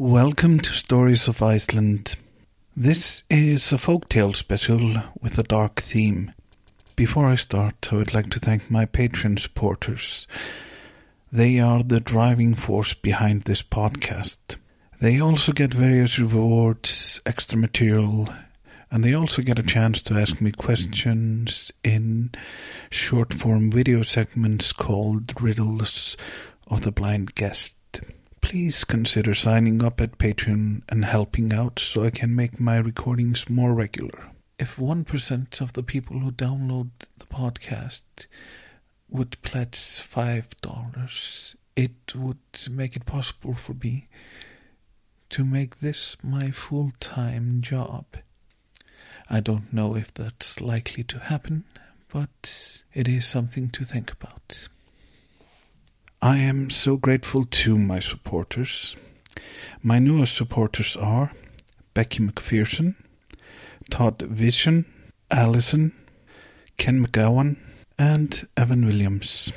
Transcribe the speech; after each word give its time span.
Welcome 0.00 0.60
to 0.60 0.70
Stories 0.70 1.26
of 1.26 1.42
Iceland. 1.42 2.14
This 2.76 3.24
is 3.28 3.72
a 3.72 3.78
folktale 3.78 4.36
special 4.36 4.94
with 5.20 5.36
a 5.38 5.42
dark 5.42 5.80
theme. 5.80 6.34
Before 6.94 7.28
I 7.28 7.34
start, 7.34 7.88
I 7.92 7.96
would 7.96 8.14
like 8.14 8.30
to 8.30 8.38
thank 8.38 8.70
my 8.70 8.86
Patreon 8.86 9.40
supporters. 9.40 10.28
They 11.32 11.58
are 11.58 11.82
the 11.82 11.98
driving 11.98 12.54
force 12.54 12.94
behind 12.94 13.42
this 13.42 13.60
podcast. 13.60 14.36
They 15.00 15.20
also 15.20 15.50
get 15.50 15.74
various 15.74 16.20
rewards, 16.20 17.20
extra 17.26 17.58
material, 17.58 18.28
and 18.92 19.02
they 19.02 19.14
also 19.14 19.42
get 19.42 19.58
a 19.58 19.64
chance 19.64 20.00
to 20.02 20.14
ask 20.14 20.40
me 20.40 20.52
questions 20.52 21.72
in 21.82 22.30
short 22.88 23.34
form 23.34 23.72
video 23.72 24.02
segments 24.02 24.72
called 24.72 25.34
Riddles 25.42 26.16
of 26.68 26.82
the 26.82 26.92
Blind 26.92 27.34
Guest 27.34 27.74
please 28.40 28.84
consider 28.84 29.34
signing 29.34 29.82
up 29.82 30.00
at 30.00 30.18
Patreon 30.18 30.82
and 30.88 31.04
helping 31.04 31.52
out 31.52 31.78
so 31.78 32.04
I 32.04 32.10
can 32.10 32.34
make 32.34 32.60
my 32.60 32.78
recordings 32.78 33.48
more 33.48 33.74
regular. 33.74 34.30
If 34.58 34.76
1% 34.76 35.60
of 35.60 35.72
the 35.74 35.82
people 35.82 36.18
who 36.20 36.32
download 36.32 36.90
the 37.18 37.26
podcast 37.26 38.02
would 39.08 39.40
pledge 39.42 39.72
$5, 39.72 41.54
it 41.76 42.14
would 42.14 42.38
make 42.70 42.96
it 42.96 43.06
possible 43.06 43.54
for 43.54 43.74
me 43.74 44.08
to 45.30 45.44
make 45.44 45.80
this 45.80 46.16
my 46.22 46.50
full 46.50 46.92
time 47.00 47.60
job. 47.60 48.04
I 49.30 49.40
don't 49.40 49.72
know 49.72 49.94
if 49.94 50.12
that's 50.12 50.60
likely 50.60 51.04
to 51.04 51.18
happen, 51.18 51.64
but 52.12 52.82
it 52.94 53.06
is 53.06 53.26
something 53.26 53.68
to 53.70 53.84
think 53.84 54.10
about. 54.10 54.68
I 56.20 56.38
am 56.38 56.68
so 56.68 56.96
grateful 56.96 57.44
to 57.44 57.78
my 57.78 58.00
supporters. 58.00 58.96
My 59.84 60.00
newest 60.00 60.34
supporters 60.34 60.96
are 60.96 61.30
Becky 61.94 62.18
McPherson, 62.18 62.96
Todd 63.88 64.22
Vision, 64.22 64.84
Allison, 65.30 65.92
Ken 66.76 67.06
McGowan, 67.06 67.56
and 67.96 68.48
Evan 68.56 68.84
Williams. 68.84 69.52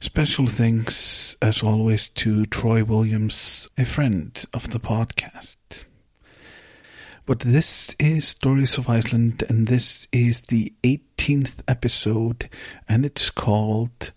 Special 0.00 0.46
thanks, 0.46 1.36
as 1.42 1.62
always, 1.62 2.08
to 2.10 2.46
Troy 2.46 2.84
Williams, 2.84 3.68
a 3.76 3.84
friend 3.84 4.42
of 4.54 4.70
the 4.70 4.80
podcast. 4.80 5.58
But 7.26 7.40
this 7.40 7.94
is 7.98 8.26
Stories 8.26 8.78
of 8.78 8.88
Iceland, 8.88 9.44
and 9.50 9.66
this 9.66 10.08
is 10.10 10.40
the 10.40 10.72
18th 10.82 11.56
episode, 11.68 12.48
and 12.88 13.04
it's 13.04 13.28
called 13.28 14.12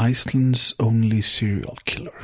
Iceland's 0.00 0.76
only 0.78 1.22
serial 1.22 1.76
killer. 1.84 2.22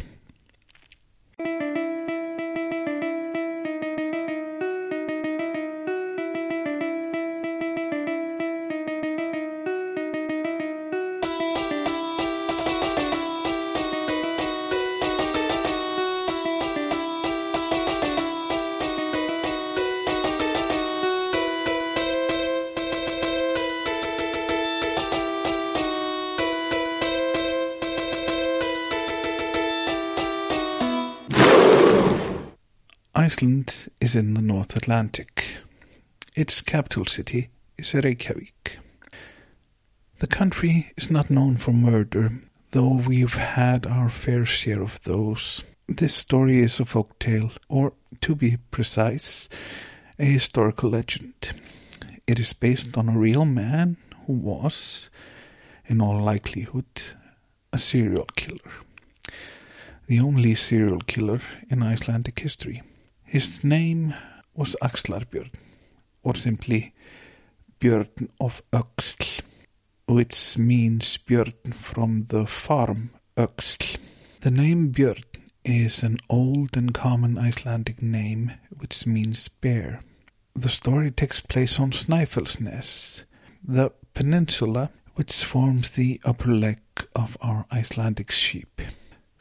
Iceland 33.24 33.88
is 34.02 34.14
in 34.14 34.34
the 34.34 34.42
North 34.42 34.76
Atlantic. 34.76 35.56
Its 36.36 36.60
capital 36.60 37.06
city 37.06 37.48
is 37.78 37.94
Reykjavik. 37.94 38.78
The 40.18 40.26
country 40.26 40.92
is 40.98 41.10
not 41.10 41.30
known 41.30 41.56
for 41.56 41.72
murder, 41.72 42.42
though 42.72 43.00
we've 43.08 43.32
had 43.32 43.86
our 43.86 44.10
fair 44.10 44.44
share 44.44 44.82
of 44.82 45.02
those. 45.04 45.64
This 45.88 46.14
story 46.14 46.58
is 46.58 46.78
a 46.80 46.84
folk 46.84 47.18
tale, 47.18 47.52
or 47.70 47.94
to 48.20 48.34
be 48.34 48.58
precise, 48.70 49.48
a 50.18 50.26
historical 50.26 50.90
legend. 50.90 51.54
It 52.26 52.38
is 52.38 52.52
based 52.52 52.98
on 52.98 53.08
a 53.08 53.18
real 53.18 53.46
man 53.46 53.96
who 54.26 54.34
was, 54.34 55.08
in 55.86 56.02
all 56.02 56.20
likelihood, 56.20 57.00
a 57.72 57.78
serial 57.78 58.26
killer. 58.36 58.72
The 60.08 60.20
only 60.20 60.54
serial 60.54 61.00
killer 61.00 61.40
in 61.70 61.82
Icelandic 61.82 62.38
history. 62.38 62.82
His 63.34 63.64
name 63.64 64.14
was 64.54 64.76
Axlar-Björn, 64.80 65.50
or 66.22 66.36
simply 66.36 66.94
Björn 67.80 68.28
of 68.40 68.62
Öxl, 68.72 69.40
which 70.06 70.56
means 70.56 71.18
Björn 71.26 71.74
from 71.74 72.26
the 72.28 72.46
farm 72.46 73.10
Öxl. 73.36 73.98
The 74.42 74.52
name 74.52 74.92
Björn 74.92 75.24
is 75.64 76.04
an 76.04 76.18
old 76.30 76.76
and 76.76 76.94
common 76.94 77.36
Icelandic 77.36 78.00
name 78.00 78.52
which 78.70 79.04
means 79.04 79.48
bear. 79.48 79.98
The 80.54 80.68
story 80.68 81.10
takes 81.10 81.40
place 81.40 81.80
on 81.80 81.90
Snæfellsnes, 81.90 83.24
the 83.64 83.90
peninsula 84.14 84.92
which 85.16 85.42
forms 85.42 85.90
the 85.90 86.20
upper 86.24 86.54
leg 86.54 86.78
of 87.16 87.36
our 87.40 87.66
Icelandic 87.72 88.30
sheep. 88.30 88.80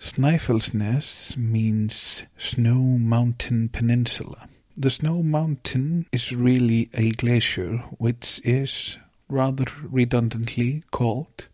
Snæfellsnes 0.03 1.37
means 1.37 2.23
Snow 2.37 2.97
Mountain 2.97 3.69
Peninsula. 3.69 4.49
The 4.75 4.89
Snow 4.89 5.23
Mountain 5.23 6.07
is 6.11 6.35
really 6.35 6.89
a 6.93 7.11
glacier 7.11 7.77
which 7.99 8.41
is 8.43 8.97
rather 9.29 9.65
redundantly 9.81 10.83
called 10.91 11.47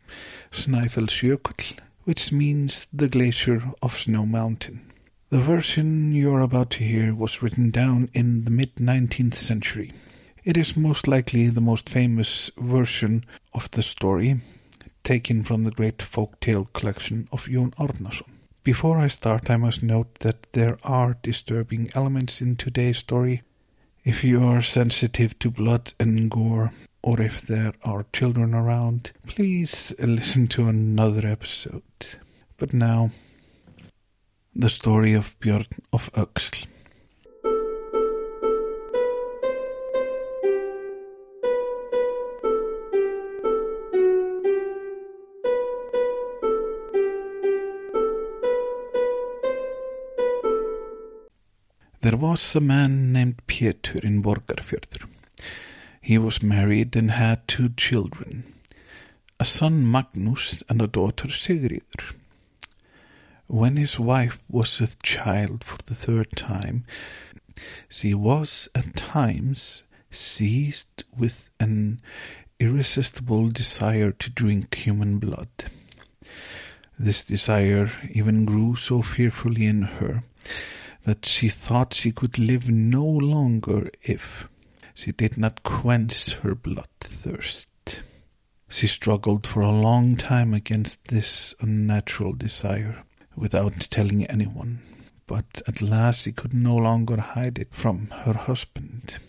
Snæfellsjökull, 0.52 1.78
which 2.06 2.32
means 2.32 2.88
the 2.92 3.08
glacier 3.08 3.62
of 3.84 4.00
Snow 4.00 4.26
Mountain. 4.26 4.82
The 5.30 5.42
version 5.42 6.16
you're 6.16 6.42
about 6.42 6.72
to 6.72 6.84
hear 6.84 7.14
was 7.14 7.44
written 7.44 7.70
down 7.70 8.10
in 8.16 8.46
the 8.46 8.52
mid 8.52 8.76
19th 8.78 9.36
century. 9.36 9.94
It 10.44 10.58
is 10.58 10.76
most 10.76 11.08
likely 11.08 11.50
the 11.50 11.62
most 11.62 11.88
famous 11.88 12.50
version 12.58 13.26
of 13.54 13.70
the 13.72 13.84
story, 13.84 14.42
taken 15.04 15.44
from 15.44 15.66
the 15.66 15.72
great 15.72 16.02
folk 16.02 16.40
tale 16.40 16.68
collection 16.74 17.30
of 17.32 17.46
Jón 17.46 17.76
Árnason. 17.76 18.39
Before 18.64 19.00
I 19.00 19.08
start, 19.08 19.50
I 19.50 19.58
must 19.58 19.82
note 19.82 20.20
that 20.20 20.52
there 20.52 20.78
are 20.84 21.18
disturbing 21.24 21.90
elements 21.96 22.42
in 22.42 22.56
today's 22.56 22.98
story. 22.98 23.42
If 24.04 24.24
you 24.24 24.44
are 24.44 24.62
sensitive 24.62 25.40
to 25.40 25.50
blood 25.50 25.94
and 26.00 26.30
gore, 26.30 26.74
or 27.02 27.22
if 27.22 27.42
there 27.42 27.74
are 27.84 28.06
children 28.12 28.54
around, 28.54 29.12
please 29.28 29.94
listen 29.98 30.48
to 30.48 30.68
another 30.68 31.26
episode. 31.26 31.84
But 32.58 32.74
now, 32.74 33.12
the 34.54 34.70
story 34.70 35.14
of 35.14 35.40
Björn 35.40 35.68
of 35.94 36.12
Öxl. 36.14 36.68
There 52.10 52.18
was 52.18 52.56
a 52.56 52.60
man 52.60 53.14
named 53.14 53.46
Pétur 53.46 54.04
in 54.04 54.24
Borgarfjörður. 54.24 55.08
He 56.02 56.18
was 56.18 56.42
married 56.42 56.96
and 56.96 57.12
had 57.12 57.48
two 57.48 57.70
children, 57.70 58.52
a 59.40 59.46
son 59.46 59.86
Magnus 59.92 60.64
and 60.68 60.82
a 60.82 60.88
daughter 60.88 61.28
Sigríður. 61.28 62.16
When 63.46 63.78
his 63.78 64.00
wife 64.00 64.40
was 64.50 64.80
with 64.80 65.04
child 65.04 65.64
for 65.64 65.78
the 65.86 65.94
third 65.94 66.32
time, 66.32 66.84
she 67.88 68.16
was 68.16 68.70
at 68.74 68.96
times 68.96 69.84
seized 70.10 71.04
with 71.16 71.52
an 71.60 72.02
irresistible 72.60 73.50
desire 73.50 74.12
to 74.14 74.32
drink 74.32 74.74
human 74.74 75.20
blood. 75.20 75.52
This 76.98 77.24
desire 77.24 77.92
even 78.10 78.46
grew 78.46 78.76
so 78.76 79.04
fearfully 79.04 79.68
in 79.68 79.84
her 79.84 80.24
that 81.06 81.26
she 81.26 81.50
thought 81.50 81.94
she 81.94 82.12
could 82.12 82.38
live 82.38 82.70
no 82.70 83.06
longer 83.06 83.90
if 84.02 84.50
she 84.94 85.12
did 85.12 85.38
not 85.38 85.64
quench 85.64 86.34
her 86.36 86.56
bloodthirst. 86.56 87.68
She 88.68 88.88
struggled 88.88 89.48
for 89.48 89.62
a 89.62 89.72
long 89.72 90.16
time 90.16 90.54
against 90.54 91.06
this 91.06 91.56
unnatural 91.60 92.34
desire 92.34 93.04
without 93.36 93.80
telling 93.80 94.26
anyone, 94.26 94.82
but 95.26 95.62
at 95.68 95.82
last 95.82 96.24
she 96.24 96.32
could 96.32 96.54
no 96.54 96.76
longer 96.76 97.20
hide 97.20 97.58
it 97.58 97.74
from 97.74 98.10
her 98.26 98.34
husband. 98.34 99.20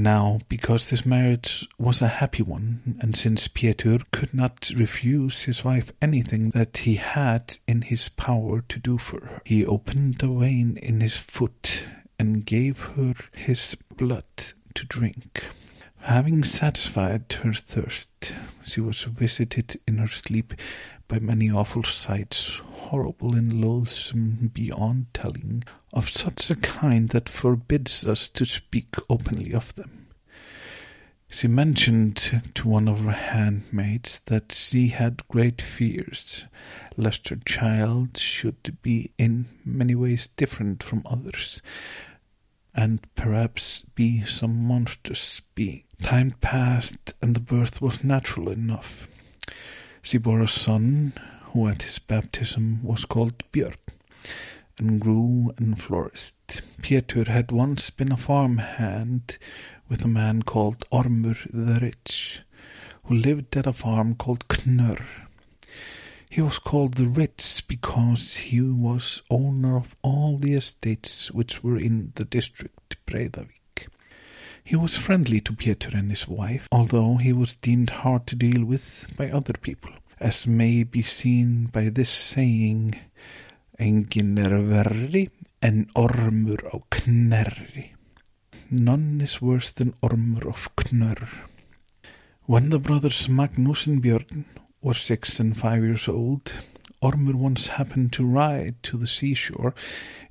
Now, 0.00 0.38
because 0.48 0.90
this 0.90 1.04
marriage 1.04 1.66
was 1.76 2.00
a 2.00 2.06
happy 2.06 2.44
one, 2.44 2.98
and 3.00 3.16
since 3.16 3.48
Pétur 3.48 4.04
could 4.12 4.32
not 4.32 4.70
refuse 4.76 5.42
his 5.42 5.64
wife 5.64 5.90
anything 6.00 6.50
that 6.50 6.76
he 6.78 6.94
had 6.94 7.58
in 7.66 7.82
his 7.82 8.08
power 8.08 8.60
to 8.68 8.78
do 8.78 8.96
for 8.96 9.18
her, 9.26 9.42
he 9.44 9.66
opened 9.66 10.22
a 10.22 10.28
vein 10.28 10.76
in 10.76 11.00
his 11.00 11.16
foot 11.16 11.84
and 12.16 12.46
gave 12.46 12.80
her 12.94 13.12
his 13.32 13.76
blood 13.96 14.52
to 14.74 14.86
drink. 14.86 15.42
Having 16.02 16.44
satisfied 16.44 17.32
her 17.42 17.52
thirst, 17.52 18.34
she 18.62 18.80
was 18.80 19.02
visited 19.02 19.80
in 19.84 19.98
her 19.98 20.06
sleep 20.06 20.54
by 21.08 21.18
many 21.18 21.50
awful 21.50 21.82
sights, 21.82 22.56
horrible 22.56 23.34
and 23.34 23.60
loathsome 23.60 24.50
beyond 24.52 25.06
telling, 25.12 25.64
of 25.92 26.10
such 26.10 26.50
a 26.50 26.56
kind 26.56 27.08
that 27.08 27.28
forbids 27.28 28.04
us 28.04 28.28
to 28.28 28.44
speak 28.44 28.94
openly 29.08 29.52
of 29.52 29.74
them. 29.74 30.06
She 31.30 31.48
mentioned 31.48 32.42
to 32.54 32.68
one 32.68 32.88
of 32.88 33.00
her 33.00 33.10
handmaids 33.10 34.20
that 34.26 34.52
she 34.52 34.88
had 34.88 35.26
great 35.28 35.60
fears 35.60 36.44
lest 36.96 37.28
her 37.28 37.36
child 37.36 38.16
should 38.16 38.76
be 38.82 39.12
in 39.18 39.46
many 39.64 39.94
ways 39.94 40.26
different 40.36 40.82
from 40.82 41.02
others, 41.06 41.62
and 42.74 43.00
perhaps 43.14 43.84
be 43.94 44.24
some 44.24 44.56
monstrous 44.64 45.40
being. 45.54 45.84
Time 46.02 46.34
passed, 46.40 47.14
and 47.22 47.34
the 47.34 47.40
birth 47.40 47.80
was 47.80 48.04
natural 48.04 48.50
enough. 48.50 49.08
A 50.04 50.46
son, 50.46 51.12
who 51.52 51.66
at 51.66 51.82
his 51.82 51.98
baptism 51.98 52.82
was 52.82 53.04
called 53.04 53.42
Björn, 53.52 53.76
and 54.78 55.00
grew 55.00 55.52
and 55.58 55.80
flourished. 55.80 56.62
Pétur 56.80 57.26
had 57.26 57.50
once 57.50 57.90
been 57.90 58.12
a 58.12 58.16
farm 58.16 58.58
hand 58.58 59.38
with 59.88 60.04
a 60.04 60.08
man 60.08 60.42
called 60.42 60.84
Ormur 60.90 61.36
the 61.52 61.80
Rich, 61.80 62.42
who 63.04 63.14
lived 63.16 63.56
at 63.56 63.66
a 63.66 63.72
farm 63.72 64.14
called 64.14 64.46
Knörr. 64.48 65.04
He 66.30 66.40
was 66.40 66.58
called 66.58 66.94
the 66.94 67.08
Rich 67.08 67.64
because 67.66 68.36
he 68.36 68.60
was 68.60 69.22
owner 69.30 69.76
of 69.76 69.96
all 70.02 70.38
the 70.38 70.54
estates 70.54 71.32
which 71.32 71.62
were 71.64 71.78
in 71.78 72.12
the 72.14 72.24
district 72.24 72.96
Breiðavik. 73.06 73.60
He 74.68 74.76
was 74.76 74.98
friendly 74.98 75.40
to 75.40 75.54
Pétur 75.54 75.94
and 75.94 76.10
his 76.10 76.28
wife, 76.28 76.68
although 76.70 77.16
he 77.16 77.32
was 77.32 77.56
deemed 77.56 77.88
hard 77.88 78.26
to 78.26 78.36
deal 78.36 78.66
with 78.66 79.06
by 79.16 79.30
other 79.30 79.54
people, 79.54 79.92
as 80.20 80.46
may 80.46 80.82
be 80.82 81.00
seen 81.00 81.70
by 81.72 81.88
this 81.88 82.10
saying, 82.10 82.94
Engin 83.80 84.38
er 84.38 84.60
verri 84.60 85.30
en 85.62 85.86
ormur 85.96 86.58
á 86.70 86.82
knerri. 86.90 87.92
None 88.70 89.22
is 89.22 89.40
worse 89.40 89.70
than 89.70 89.94
Ormur 90.02 90.46
of 90.46 90.68
Knörr. 90.76 91.48
When 92.42 92.68
the 92.68 92.78
brothers 92.78 93.26
Magnus 93.26 93.86
and 93.86 94.02
Björn 94.02 94.44
were 94.82 94.92
six 94.92 95.40
and 95.40 95.56
five 95.56 95.82
years 95.82 96.08
old, 96.08 96.52
Ormur 97.02 97.36
once 97.36 97.68
happened 97.68 98.12
to 98.12 98.26
ride 98.26 98.82
to 98.82 98.98
the 98.98 99.06
seashore 99.06 99.74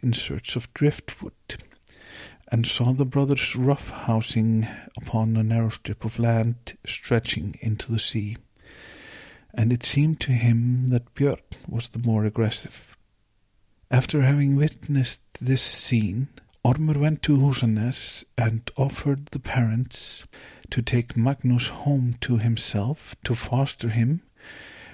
in 0.03 0.13
search 0.13 0.55
of 0.55 0.71
driftwood 0.75 1.63
and 2.49 2.65
saw 2.65 2.93
the 2.93 3.05
brothers 3.05 3.55
rough 3.55 3.91
housing 3.91 4.67
upon 4.95 5.35
a 5.35 5.43
narrow 5.43 5.69
strip 5.69 6.05
of 6.05 6.19
land 6.19 6.77
stretching 6.85 7.57
into 7.61 7.91
the 7.91 7.99
sea. 7.99 8.37
And 9.53 9.73
it 9.73 9.83
seemed 9.83 10.19
to 10.21 10.31
him 10.31 10.87
that 10.89 11.13
Björn 11.15 11.41
was 11.67 11.89
the 11.89 11.99
more 11.99 12.25
aggressive. 12.25 12.95
After 13.89 14.21
having 14.21 14.55
witnessed 14.55 15.21
this 15.39 15.61
scene, 15.61 16.27
Ormur 16.63 16.97
went 16.97 17.21
to 17.23 17.37
Húsanes 17.37 18.25
and 18.37 18.69
offered 18.75 19.27
the 19.27 19.39
parents 19.39 20.25
to 20.69 20.81
take 20.81 21.15
Magnus 21.15 21.69
home 21.69 22.15
to 22.21 22.37
himself 22.37 23.15
to 23.23 23.35
foster 23.35 23.89
him, 23.89 24.21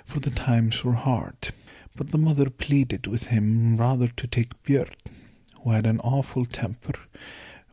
for 0.05 0.19
the 0.19 0.29
times 0.29 0.83
were 0.83 0.93
hard. 0.93 1.53
But 1.95 2.11
the 2.11 2.17
mother 2.17 2.49
pleaded 2.49 3.07
with 3.07 3.27
him 3.27 3.77
rather 3.77 4.07
to 4.07 4.27
take 4.27 4.61
Björn, 4.63 4.93
who 5.63 5.71
had 5.71 5.87
an 5.87 5.99
awful 6.01 6.45
temper, 6.45 6.93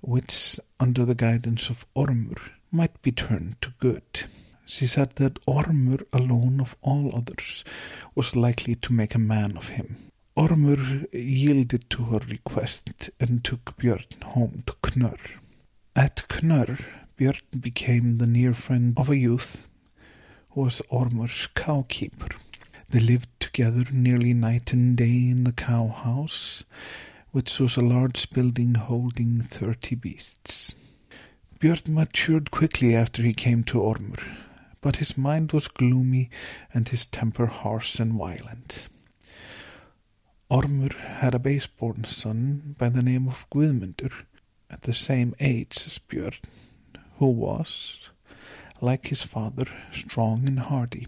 which, 0.00 0.58
under 0.78 1.04
the 1.04 1.14
guidance 1.14 1.68
of 1.68 1.84
Ormur, 1.94 2.38
might 2.70 3.02
be 3.02 3.12
turned 3.12 3.56
to 3.62 3.74
good. 3.78 4.24
She 4.64 4.86
said 4.86 5.16
that 5.16 5.44
Ormur 5.46 6.06
alone 6.12 6.60
of 6.60 6.76
all 6.80 7.10
others 7.14 7.64
was 8.14 8.36
likely 8.36 8.76
to 8.76 8.92
make 8.92 9.14
a 9.14 9.18
man 9.18 9.56
of 9.56 9.70
him. 9.70 10.10
Ormur 10.36 11.06
yielded 11.12 11.90
to 11.90 12.04
her 12.04 12.20
request 12.28 13.10
and 13.18 13.42
took 13.42 13.76
Björn 13.76 14.22
home 14.22 14.62
to 14.66 14.72
Knörr. 14.74 15.18
At 15.96 16.28
Knörr, 16.28 16.84
Björn 17.18 17.60
became 17.60 18.18
the 18.18 18.26
near 18.26 18.54
friend 18.54 18.94
of 18.96 19.10
a 19.10 19.16
youth 19.16 19.68
who 20.50 20.62
was 20.62 20.80
Ormur's 20.90 21.48
cowkeeper. 21.54 22.28
They 22.88 23.00
lived 23.00 23.28
together 23.40 23.84
nearly 23.92 24.32
night 24.32 24.72
and 24.72 24.96
day 24.96 25.28
in 25.28 25.44
the 25.44 25.52
cow 25.52 25.88
house, 25.88 26.64
which 27.32 27.58
was 27.60 27.76
a 27.76 27.80
large 27.80 28.30
building 28.30 28.74
holding 28.74 29.40
thirty 29.40 29.94
beasts. 29.94 30.74
Björn 31.60 31.88
matured 31.88 32.50
quickly 32.50 32.96
after 32.96 33.22
he 33.22 33.34
came 33.34 33.62
to 33.64 33.80
Ormur, 33.80 34.22
but 34.80 34.96
his 34.96 35.18
mind 35.18 35.52
was 35.52 35.68
gloomy 35.68 36.30
and 36.72 36.88
his 36.88 37.06
temper 37.06 37.46
harsh 37.46 37.98
and 37.98 38.14
violent. 38.14 38.88
Ormur 40.50 40.94
had 40.94 41.34
a 41.34 41.38
base-born 41.38 42.04
son 42.04 42.74
by 42.78 42.88
the 42.88 43.02
name 43.02 43.28
of 43.28 43.46
Guðmundur, 43.50 44.12
at 44.68 44.82
the 44.82 44.94
same 44.94 45.34
age 45.38 45.76
as 45.86 45.98
Björn, 45.98 46.40
who 47.18 47.26
was, 47.26 47.98
like 48.80 49.08
his 49.08 49.22
father, 49.22 49.66
strong 49.92 50.46
and 50.46 50.58
hardy. 50.58 51.06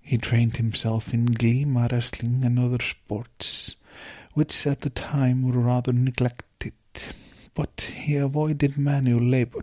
He 0.00 0.18
trained 0.18 0.58
himself 0.58 1.12
in 1.12 1.26
glima 1.30 1.90
wrestling 1.90 2.44
and 2.44 2.58
other 2.58 2.80
sports, 2.80 3.74
which 4.36 4.66
at 4.66 4.82
the 4.82 4.90
time 4.90 5.42
were 5.42 5.58
rather 5.58 5.94
neglected, 5.94 6.74
but 7.54 7.90
he 8.04 8.16
avoided 8.16 8.76
manual 8.76 9.22
labor. 9.22 9.62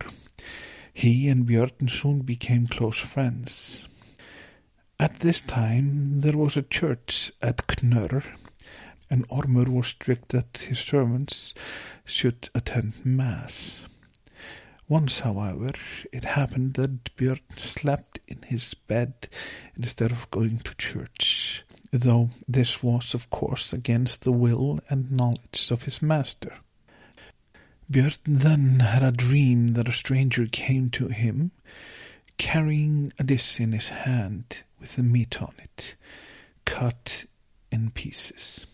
He 0.91 1.29
and 1.29 1.45
Björn 1.45 1.87
soon 1.87 2.21
became 2.21 2.65
close 2.65 2.97
friends. 2.97 3.87
At 4.99 5.19
this 5.19 5.41
time 5.41 6.21
there 6.21 6.35
was 6.35 6.57
a 6.57 6.63
church 6.63 7.31
at 7.39 7.67
Knörr, 7.67 8.23
and 9.11 9.27
Ormur 9.29 9.67
was 9.67 9.89
strict 9.89 10.29
that 10.29 10.65
his 10.67 10.79
servants 10.79 11.53
should 12.03 12.49
attend 12.55 12.93
Mass. 13.05 13.79
Once, 14.87 15.19
however, 15.19 15.73
it 16.11 16.25
happened 16.25 16.73
that 16.73 17.15
Björn 17.15 17.41
slept 17.59 18.21
in 18.27 18.41
his 18.41 18.73
bed 18.73 19.27
instead 19.75 20.11
of 20.11 20.31
going 20.31 20.57
to 20.57 20.73
church 20.77 21.63
though 21.93 22.31
this 22.47 22.81
was, 22.81 23.13
of 23.13 23.29
course, 23.29 23.71
against 23.71 24.23
the 24.23 24.31
will 24.31 24.79
and 24.89 25.11
knowledge 25.11 25.69
of 25.69 25.83
his 25.83 26.01
master. 26.01 26.55
Björn 27.91 28.17
then 28.25 28.79
had 28.79 29.03
a 29.03 29.12
dream 29.12 29.73
that 29.73 29.88
a 29.88 29.91
stranger 29.91 30.47
came 30.47 30.89
to 30.89 31.09
him, 31.09 31.51
carrying 32.38 33.13
a 33.19 33.23
dish 33.23 33.59
in 33.59 33.73
his 33.73 33.89
hand 33.89 34.63
with 34.79 34.95
the 34.95 35.03
meat 35.03 35.39
on 35.39 35.53
it, 35.59 35.95
cut 36.65 37.25
in 37.71 37.91
pieces. 37.91 38.65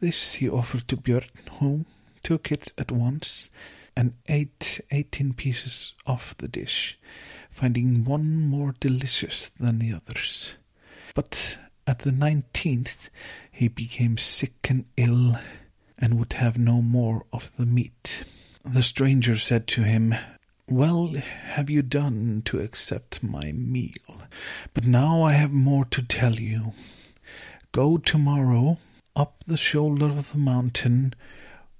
This 0.00 0.34
he 0.34 0.48
offered 0.48 0.86
to 0.88 0.98
Björn, 0.98 1.30
who 1.60 1.86
took 2.22 2.52
it 2.52 2.74
at 2.76 2.92
once 2.92 3.48
and 3.96 4.12
ate 4.28 4.80
eighteen 4.90 5.32
pieces 5.32 5.94
of 6.04 6.34
the 6.38 6.48
dish, 6.48 6.98
finding 7.50 8.04
one 8.04 8.42
more 8.42 8.74
delicious 8.80 9.50
than 9.58 9.78
the 9.78 9.94
others. 9.94 10.56
But 11.14 11.56
at 11.86 12.00
the 12.00 12.12
nineteenth 12.12 13.10
he 13.50 13.68
became 13.68 14.18
sick 14.18 14.68
and 14.70 14.84
ill, 14.96 15.38
and 15.98 16.18
would 16.18 16.32
have 16.34 16.58
no 16.58 16.82
more 16.82 17.24
of 17.32 17.54
the 17.56 17.66
meat. 17.66 18.24
The 18.64 18.82
stranger 18.82 19.36
said 19.36 19.66
to 19.68 19.82
him, 19.82 20.14
Well 20.68 21.08
have 21.08 21.68
you 21.68 21.82
done 21.82 22.42
to 22.46 22.60
accept 22.60 23.22
my 23.22 23.52
meal, 23.52 24.22
but 24.72 24.86
now 24.86 25.22
I 25.22 25.32
have 25.32 25.52
more 25.52 25.84
to 25.86 26.02
tell 26.02 26.36
you. 26.36 26.72
Go 27.72 27.98
tomorrow 27.98 28.78
up 29.14 29.44
the 29.46 29.56
shoulder 29.56 30.06
of 30.06 30.32
the 30.32 30.38
mountain, 30.38 31.14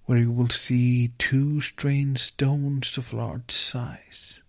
where 0.04 0.18
you 0.18 0.30
will 0.30 0.50
see 0.50 1.12
two 1.18 1.60
strange 1.60 2.20
stones 2.20 2.96
of 2.98 3.12
large 3.12 3.50
size. 3.50 4.42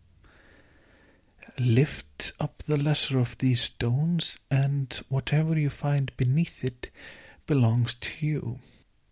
Lift 1.57 2.33
up 2.39 2.63
the 2.63 2.75
lesser 2.75 3.17
of 3.17 3.37
these 3.37 3.61
stones, 3.61 4.39
and 4.51 4.93
whatever 5.07 5.57
you 5.57 5.69
find 5.69 6.11
beneath 6.17 6.63
it 6.63 6.89
belongs 7.47 7.93
to 7.95 8.25
you. 8.25 8.59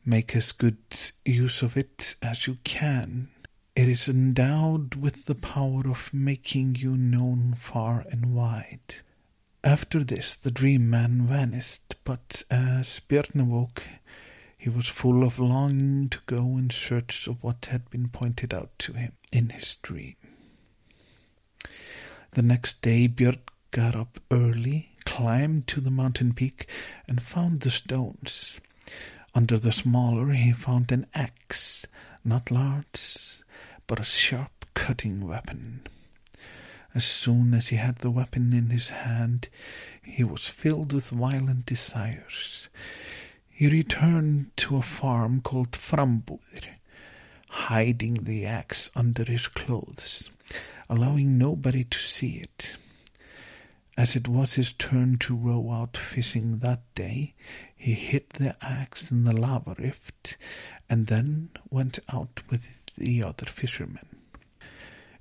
Make 0.06 0.36
as 0.36 0.52
good 0.52 0.78
use 1.24 1.62
of 1.62 1.78
it 1.78 2.16
as 2.22 2.46
you 2.46 2.58
can. 2.66 3.30
It 3.76 3.88
is 3.88 4.10
endowed 4.10 4.96
with 4.96 5.26
the 5.26 5.36
power 5.36 5.88
of 5.88 6.14
making 6.14 6.76
you 6.76 6.98
known 6.98 7.56
far 7.58 8.06
and 8.12 8.34
wide. 8.36 8.96
After 9.64 10.04
this 10.04 10.36
the 10.36 10.52
dream 10.52 10.90
man 10.90 11.22
vanished, 11.26 11.96
but 12.04 12.44
as 12.52 13.00
Björn 13.08 13.40
awoke, 13.42 13.84
He 14.58 14.70
was 14.70 14.88
full 14.88 15.24
of 15.24 15.40
longing 15.40 16.10
to 16.10 16.20
go 16.26 16.58
in 16.58 16.70
search 16.70 17.28
of 17.28 17.42
what 17.42 17.68
had 17.68 17.90
been 17.90 18.10
pointed 18.10 18.54
out 18.54 18.78
to 18.80 18.94
him 18.94 19.14
in 19.32 19.50
his 19.50 19.78
dream. 19.82 20.16
The 22.34 22.42
next 22.42 22.82
day 22.82 23.08
Björn 23.08 23.38
got 23.70 23.96
up 23.96 24.20
early, 24.32 24.90
climbed 25.06 25.68
to 25.68 25.80
the 25.80 25.92
mountain 25.92 26.34
peak, 26.34 26.68
and 27.08 27.22
found 27.22 27.62
the 27.62 27.70
stones. 27.70 28.60
Under 29.36 29.60
the 29.60 29.72
smaller 29.72 30.32
he 30.32 30.52
found 30.52 30.92
an 30.92 31.06
axe, 31.14 31.86
not 32.26 32.50
large, 32.50 33.44
but 33.86 34.00
a 34.00 34.04
sharp 34.04 34.66
cutting 34.74 35.28
weapon. 35.28 35.82
As 36.96 37.06
soon 37.06 37.54
as 37.54 37.68
he 37.68 37.76
had 37.76 37.98
the 37.98 38.10
weapon 38.10 38.52
in 38.52 38.72
his 38.72 38.90
hand, 38.90 39.48
he 40.02 40.24
was 40.24 40.48
filled 40.48 40.92
with 40.92 41.10
violent 41.10 41.68
desires. 41.68 42.68
He 43.48 43.68
returned 43.68 44.58
to 44.58 44.78
a 44.78 44.82
farm 44.82 45.42
called 45.42 45.74
Frambúðir, 45.74 46.66
hiding 47.48 48.24
the 48.24 48.48
axe 48.48 48.90
under 48.96 49.24
his 49.24 49.48
clothes, 49.48 50.32
allowing 50.90 51.38
nobody 51.38 51.84
to 51.84 51.98
see 51.98 52.38
it. 52.38 52.78
As 53.96 54.16
it 54.16 54.28
was 54.28 54.54
his 54.54 54.74
turn 54.74 55.18
to 55.20 55.36
row 55.36 55.72
out 55.72 55.98
fishing 55.98 56.60
that 56.60 56.82
day, 56.96 57.36
he 57.76 57.94
hid 57.94 58.30
the 58.32 58.56
axe 58.66 59.12
in 59.12 59.24
the 59.24 59.36
lava 59.36 59.76
rift 59.78 60.38
and 60.90 61.08
then 61.08 61.50
went 61.70 62.00
out 62.12 62.42
with 62.50 62.80
the 62.98 63.24
other 63.24 63.46
fishermen. 63.46 64.08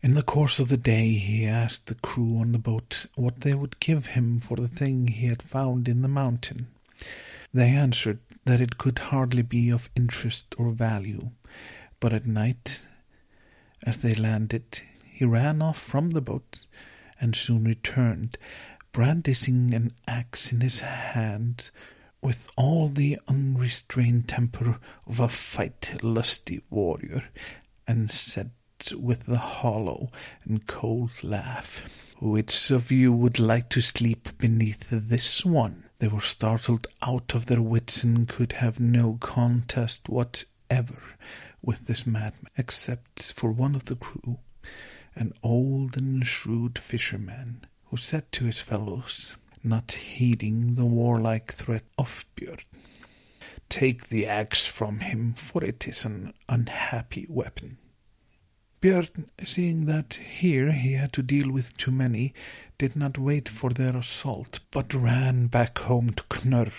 In 0.03 0.15
the 0.15 0.23
course 0.23 0.59
of 0.59 0.69
the 0.69 0.77
day, 0.77 1.11
he 1.11 1.47
asked 1.47 1.87
the 1.87 1.95
crew 1.95 2.39
on 2.39 2.53
the 2.53 2.59
boat 2.59 3.07
what 3.15 3.43
they 3.43 3.55
would 3.55 3.79
give 3.79 4.07
him 4.07 4.41
for 4.41 4.57
the 4.57 4.69
thing 4.69 5.07
he 5.07 5.27
had 5.27 5.43
found 5.43 5.87
in 5.87 6.03
the 6.03 6.09
mountain. 6.09 6.69
They 7.55 7.69
answered 7.69 8.19
that 8.45 8.61
it 8.61 8.79
could 8.79 8.99
hardly 8.99 9.43
be 9.43 9.71
of 9.71 9.91
interest 9.95 10.55
or 10.57 10.71
value, 10.73 11.31
but 12.01 12.13
at 12.13 12.27
night, 12.27 12.87
as 13.85 14.03
they 14.03 14.15
landed, 14.15 14.81
he 15.13 15.25
ran 15.27 15.61
off 15.61 15.79
from 15.79 16.11
the 16.11 16.23
boat 16.23 16.65
and 17.21 17.37
soon 17.37 17.65
returned, 17.65 18.39
brandishing 18.93 19.73
an 19.75 19.93
axe 20.09 20.51
in 20.53 20.61
his 20.63 20.81
hand 20.81 21.71
with 22.23 22.51
all 22.57 22.89
the 22.89 23.19
unrestrained 23.29 24.29
temper 24.29 24.79
of 25.07 25.21
a 25.21 25.29
fight-lusty 25.29 26.63
warrior, 26.71 27.25
and 27.87 28.11
said 28.11 28.51
with 28.97 29.29
a 29.29 29.37
hollow 29.37 30.11
and 30.45 30.67
cold 30.67 31.23
laugh, 31.23 31.89
Which 32.21 32.71
of 32.71 32.91
you 32.91 33.13
would 33.13 33.39
like 33.39 33.69
to 33.71 33.81
sleep 33.81 34.39
beneath 34.39 34.89
this 34.91 35.45
one? 35.45 35.85
They 35.99 36.09
were 36.09 36.21
startled 36.21 36.87
out 37.03 37.35
of 37.35 37.47
their 37.47 37.63
wits 37.63 38.03
and 38.03 38.29
could 38.29 38.53
have 38.53 38.81
no 38.81 39.19
contest 39.21 40.09
whatever 40.09 41.03
with 41.61 41.87
this 41.87 42.07
madman, 42.07 42.51
except 42.57 43.33
for 43.35 43.53
one 43.53 43.75
of 43.75 43.85
the 43.85 43.97
crew, 43.97 44.39
an 45.15 45.33
old 45.43 45.97
and 45.97 46.27
shrewd 46.27 46.79
fisherman, 46.79 47.67
who 47.87 47.97
said 47.97 48.31
to 48.33 48.45
his 48.45 48.61
fellows, 48.61 49.37
not 49.63 49.93
heeding 49.93 50.75
the 50.75 50.85
warlike 50.85 51.53
threat 51.53 51.85
of 51.99 52.25
Björn, 52.37 52.65
Take 53.69 54.09
the 54.09 54.27
axe 54.27 54.67
from 54.67 55.01
him, 55.01 55.33
for 55.33 55.65
it 55.65 55.89
is 55.89 56.05
an 56.05 56.35
unhappy 56.49 57.27
weapon. 57.29 57.79
Björn, 58.83 59.29
seeing 59.45 59.87
that 59.87 60.15
here 60.15 60.73
he 60.73 60.93
had 60.93 61.13
to 61.15 61.23
deal 61.23 61.51
with 61.51 61.77
too 61.77 61.91
many, 61.91 62.35
did 62.77 62.97
not 62.97 63.17
wait 63.17 63.49
for 63.49 63.71
their 63.71 63.97
assault, 63.97 64.61
but 64.71 64.93
ran 64.93 65.47
back 65.47 65.79
home 65.79 66.11
to 66.11 66.23
Knörr. 66.25 66.73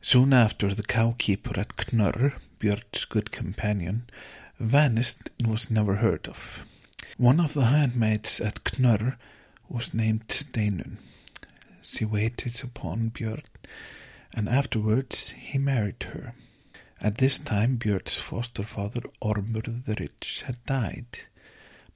Soon 0.00 0.32
after, 0.32 0.74
the 0.74 0.82
cowkeeper 0.82 1.58
at 1.58 1.76
Knörr, 1.76 2.34
Björn's 2.60 3.04
good 3.04 3.32
companion, 3.32 4.08
vanished 4.60 5.30
and 5.38 5.48
was 5.48 5.70
never 5.70 5.96
heard 5.96 6.28
of. 6.28 6.66
One 7.18 7.40
of 7.40 7.54
the 7.54 7.64
handmaids 7.64 8.40
at 8.40 8.62
Knörr 8.62 9.16
was 9.70 9.94
named 9.94 10.28
Steinun. 10.28 10.98
She 11.80 12.04
waited 12.04 12.62
upon 12.62 13.10
Björn, 13.10 13.42
and 14.34 14.50
afterwards 14.50 15.30
he 15.30 15.56
married 15.56 16.02
her. 16.02 16.34
At 17.00 17.16
this 17.16 17.38
time 17.38 17.78
Björn's 17.78 18.18
foster 18.18 18.62
father 18.62 19.00
Ormur 19.22 19.62
the 19.86 19.94
Rich 19.98 20.42
had 20.42 20.62
died, 20.66 21.20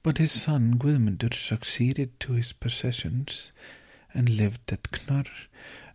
but 0.01 0.17
his 0.17 0.31
son 0.31 0.79
Guðmundur 0.79 1.35
succeeded 1.35 2.19
to 2.21 2.33
his 2.33 2.51
possessions 2.51 3.51
and 4.15 4.27
lived 4.27 4.73
at 4.73 4.89
Knörr 4.91 5.29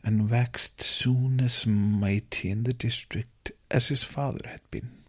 and 0.04 0.30
waxed 0.30 0.80
soon 0.80 1.40
as 1.40 1.66
mighty 1.66 2.48
in 2.48 2.62
the 2.62 2.72
district 2.72 3.50
as 3.72 3.88
his 3.88 4.04
father 4.04 4.46
had 4.46 4.62
been. 4.70 5.02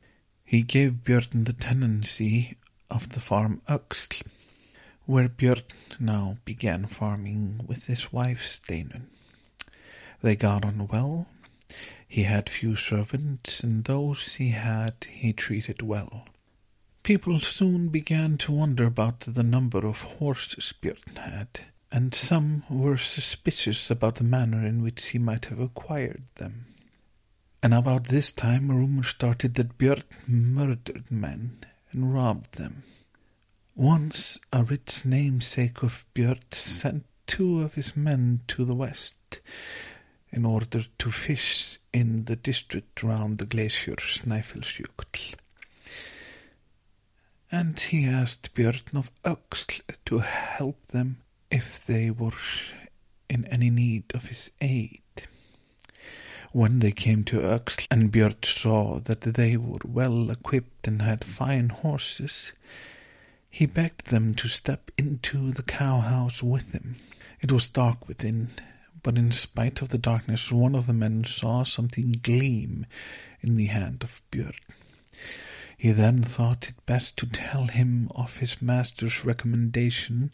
He 0.44 0.64
gave 0.64 1.04
Björn 1.04 1.46
the 1.46 1.54
tenancy 1.54 2.58
of 2.90 3.10
the 3.10 3.20
farm 3.20 3.62
Öxl, 3.68 4.24
where 5.06 5.30
Björn 5.30 5.64
now 6.00 6.38
began 6.46 6.86
farming 6.86 7.62
with 7.66 7.86
his 7.88 8.12
wife 8.12 8.44
Steinun. 8.44 9.08
They 10.22 10.36
got 10.36 10.66
on 10.66 10.88
well. 10.88 11.28
He 12.08 12.24
had 12.24 12.50
few 12.50 12.76
servants, 12.76 13.62
and 13.62 13.84
those 13.84 14.36
he 14.36 14.50
had 14.50 15.06
he 15.10 15.34
treated 15.34 15.82
well. 15.82 16.26
People 17.04 17.40
soon 17.40 17.90
began 17.90 18.38
to 18.40 18.52
wonder 18.52 18.86
about 18.86 19.22
the 19.22 19.44
number 19.44 19.86
of 19.86 20.02
horses 20.20 20.74
Björn 20.82 21.18
had, 21.18 21.60
and 21.92 22.14
some 22.14 22.64
were 22.70 22.98
suspicious 22.98 23.90
about 23.90 24.16
the 24.16 24.24
manner 24.24 24.66
in 24.66 24.82
which 24.82 25.08
he 25.08 25.20
might 25.20 25.46
have 25.46 25.60
acquired 25.60 26.24
them. 26.36 26.66
And 27.64 27.74
about 27.74 28.06
this 28.06 28.32
time 28.32 28.70
rumor 28.70 29.04
started 29.04 29.56
that 29.56 29.78
Björn 29.78 30.04
murdered 30.28 31.06
men 31.10 31.60
and 31.98 32.14
robbed 32.14 32.60
them. 32.60 32.84
Once 33.76 34.38
a 34.54 34.64
rich 34.64 35.04
namesake 35.04 35.82
of 35.82 36.06
Björn 36.14 36.54
sent 36.54 37.06
two 37.26 37.62
of 37.62 37.74
his 37.74 37.98
men 37.98 38.42
to 38.48 38.64
the 38.66 38.76
west 38.76 39.42
in 40.30 40.46
order 40.46 40.84
to 41.00 41.12
fish 41.12 41.80
in 41.92 42.26
the 42.26 42.36
district 42.36 43.02
round 43.02 43.40
the 43.40 43.48
glacier 43.48 43.96
Snæfellsjökull. 43.96 45.34
And 47.52 47.80
he 47.80 48.06
asked 48.06 48.54
Björn 48.54 48.96
of 48.96 49.10
Öxl 49.24 49.82
to 50.06 50.20
help 50.20 50.86
them 50.88 51.18
if 51.50 51.84
they 51.84 52.12
were 52.12 52.44
in 53.28 53.46
any 53.46 53.72
need 53.72 54.04
of 54.14 54.26
his 54.26 54.52
aid. 54.62 55.02
When 56.54 56.80
they 56.80 56.92
came 56.92 57.24
to 57.26 57.40
Öxl 57.40 57.88
and 57.92 58.12
Björn 58.12 58.44
saw 58.44 59.00
that 59.02 59.22
they 59.22 59.58
were 59.58 59.82
well 59.84 60.32
equipped 60.32 60.88
and 60.88 61.02
had 61.02 61.26
fine 61.26 61.70
horses, 61.70 62.54
he 63.50 63.66
begged 63.66 64.08
them 64.08 64.34
to 64.36 64.48
step 64.48 64.90
into 64.98 65.52
the 65.52 65.64
cowhouse 65.64 66.42
with 66.42 66.72
him. 66.72 66.96
It 67.42 67.52
was 67.52 67.68
dark 67.68 68.08
within, 68.08 68.50
but 69.04 69.18
in 69.18 69.32
spite 69.32 69.82
of 69.82 69.90
the 69.90 69.98
darkness, 69.98 70.52
one 70.52 70.74
of 70.74 70.88
the 70.88 70.94
men 70.94 71.26
saw 71.26 71.64
something 71.64 72.14
gleam 72.24 72.86
in 73.42 73.58
the 73.58 73.66
hand 73.66 74.04
of 74.04 74.22
Björn. 74.32 74.56
He 75.78 75.92
then 75.92 76.24
thought 76.24 76.70
it 76.70 76.86
best 76.86 77.18
to 77.18 77.28
tell 77.28 77.66
him 77.66 78.10
of 78.16 78.38
his 78.38 78.62
master's 78.62 79.24
recommendation, 79.24 80.32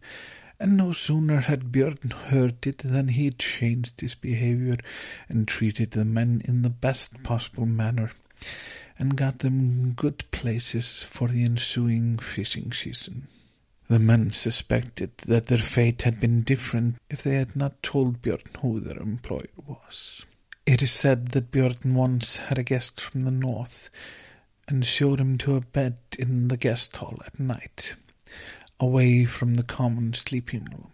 and 0.60 0.78
no 0.78 0.92
sooner 0.92 1.42
had 1.42 1.72
Björn 1.72 2.12
heard 2.14 2.66
it 2.66 2.80
than 2.80 3.10
he 3.10 3.32
changed 3.32 4.02
his 4.02 4.16
behavior 4.16 4.78
and 5.28 5.48
treated 5.48 5.92
the 5.92 6.06
men 6.06 6.42
in 6.46 6.62
the 6.62 6.70
best 6.70 7.24
possible 7.24 7.66
manner, 7.66 8.12
and 8.98 9.18
got 9.18 9.40
them 9.40 9.94
good 9.94 10.24
places 10.32 11.04
for 11.04 11.28
the 11.28 11.44
ensuing 11.44 12.18
fishing 12.18 12.72
season. 12.72 13.28
The 13.88 14.00
men 14.00 14.32
suspected 14.32 15.18
that 15.26 15.48
their 15.48 15.58
fate 15.58 16.04
had 16.04 16.20
been 16.20 16.42
different 16.42 16.96
if 17.10 17.22
they 17.22 17.36
had 17.36 17.56
not 17.56 17.84
told 17.84 18.22
Björn 18.22 18.58
who 18.62 18.80
their 18.80 18.98
employer 18.98 19.50
was. 19.68 20.26
It 20.66 20.82
is 20.82 20.94
said 20.94 21.30
that 21.30 21.52
Björn 21.52 21.94
once 21.94 22.38
had 22.38 22.58
a 22.58 22.64
guest 22.64 23.02
from 23.02 23.24
the 23.24 23.32
north, 23.32 23.90
and 24.68 24.86
showed 24.86 25.20
him 25.20 25.38
to 25.40 25.58
a 25.58 25.62
bed 25.62 26.00
in 26.18 26.48
the 26.48 26.58
guest 26.58 26.96
hall 26.96 27.22
at 27.26 27.40
night, 27.40 27.98
away 28.80 29.26
from 29.26 29.56
the 29.56 29.64
common 29.64 30.14
sleeping 30.14 30.66
room. 30.66 30.92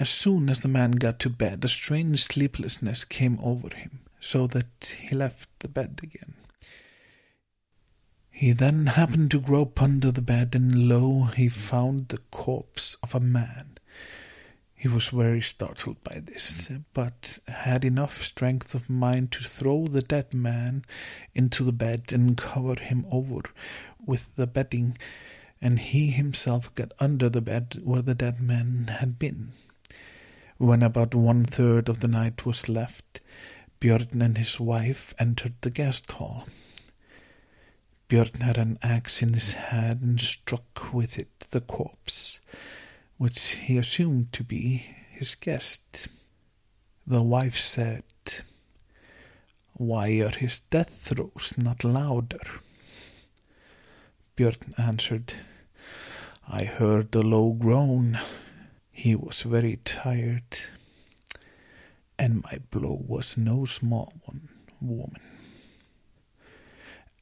As 0.00 0.10
soon 0.10 0.48
as 0.48 0.60
the 0.60 0.68
man 0.68 0.92
got 0.92 1.18
to 1.20 1.30
bed, 1.30 1.64
a 1.64 1.68
strange 1.68 2.24
sleeplessness 2.24 3.04
came 3.04 3.38
over 3.40 3.74
him, 3.74 4.00
so 4.20 4.46
that 4.48 4.96
he 5.00 5.14
left 5.14 5.48
the 5.60 5.68
bed 5.68 6.00
again. 6.02 6.34
He 8.30 8.50
then 8.52 8.86
happened 8.86 9.30
to 9.30 9.40
grope 9.40 9.80
under 9.80 10.10
the 10.10 10.20
bed, 10.20 10.56
and 10.56 10.88
lo, 10.88 11.24
he 11.36 11.48
found 11.48 12.08
the 12.08 12.18
corpse 12.32 12.96
of 13.00 13.14
a 13.14 13.20
man. 13.20 13.78
He 14.74 14.88
was 14.88 15.08
very 15.08 15.40
startled 15.40 16.02
by 16.02 16.20
this, 16.20 16.68
but 16.92 17.38
had 17.46 17.84
enough 17.84 18.22
strength 18.22 18.74
of 18.74 18.90
mind 18.90 19.30
to 19.32 19.44
throw 19.44 19.86
the 19.86 20.02
dead 20.02 20.34
man 20.34 20.84
into 21.34 21.62
the 21.62 21.72
bed 21.72 22.12
and 22.12 22.36
cover 22.36 22.74
him 22.74 23.06
over 23.10 23.42
with 24.04 24.28
the 24.34 24.46
bedding, 24.46 24.98
and 25.60 25.78
he 25.78 26.10
himself 26.10 26.74
got 26.74 26.92
under 26.98 27.28
the 27.28 27.40
bed 27.40 27.80
where 27.82 28.02
the 28.02 28.14
dead 28.14 28.40
man 28.40 28.88
had 29.00 29.18
been. 29.18 29.52
When 30.58 30.82
about 30.82 31.14
one 31.14 31.44
third 31.44 31.88
of 31.88 32.00
the 32.00 32.08
night 32.08 32.46
was 32.46 32.68
left, 32.68 33.20
Björn 33.80 34.22
and 34.22 34.38
his 34.38 34.60
wife 34.60 35.12
entered 35.18 35.54
the 35.60 35.70
guest 35.70 36.12
hall. 36.12 36.46
Björn 38.08 38.40
had 38.42 38.58
an 38.58 38.78
axe 38.82 39.22
in 39.22 39.34
his 39.34 39.52
hand 39.52 40.02
and 40.02 40.20
struck 40.20 40.92
with 40.92 41.18
it 41.18 41.28
the 41.50 41.60
corpse, 41.60 42.38
which 43.16 43.40
he 43.50 43.76
assumed 43.78 44.32
to 44.32 44.44
be 44.44 44.86
his 45.10 45.34
guest. 45.34 46.08
The 47.06 47.22
wife 47.22 47.56
said, 47.56 48.04
Why 49.74 50.08
are 50.20 50.30
his 50.30 50.60
death 50.70 50.90
throes 50.90 51.54
not 51.56 51.84
louder? 51.84 52.38
Björn 54.36 54.76
answered, 54.76 55.32
I 56.48 56.64
heard 56.64 57.14
a 57.14 57.22
low 57.22 57.52
groan. 57.52 58.18
He 58.90 59.14
was 59.14 59.42
very 59.42 59.76
tired, 59.84 60.58
and 62.18 62.42
my 62.42 62.58
blow 62.72 63.00
was 63.06 63.36
no 63.36 63.64
small 63.64 64.12
one, 64.24 64.48
woman. 64.80 65.20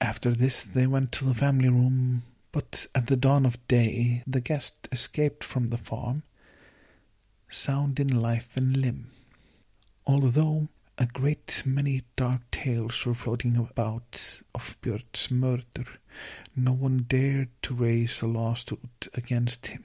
After 0.01 0.31
this, 0.33 0.65
they 0.65 0.87
went 0.87 1.13
to 1.13 1.27
the 1.27 1.35
family 1.35 1.69
room, 1.69 2.23
but 2.51 2.87
at 2.95 3.09
the 3.09 3.17
dawn 3.17 3.45
of 3.45 3.69
day, 3.69 4.23
the 4.27 4.41
guest 4.41 4.89
escaped 4.91 5.45
from 5.45 5.69
the 5.69 5.77
farm, 5.79 6.23
sound 7.51 8.01
in 8.01 8.09
life 8.09 8.57
and 8.57 8.75
limb. 8.75 9.11
Although 10.07 10.69
a 11.03 11.07
great 11.07 11.65
many 11.67 12.03
dark 12.15 12.49
tales 12.53 13.05
were 13.05 13.15
floating 13.15 13.57
about 13.57 14.41
of 14.55 14.77
Björn's 14.81 15.33
murder, 15.33 15.85
no 16.55 16.73
one 16.73 17.07
dared 17.09 17.49
to 17.63 17.75
raise 17.75 18.23
a 18.23 18.27
lawsuit 18.29 19.09
against 19.13 19.67
him 19.67 19.83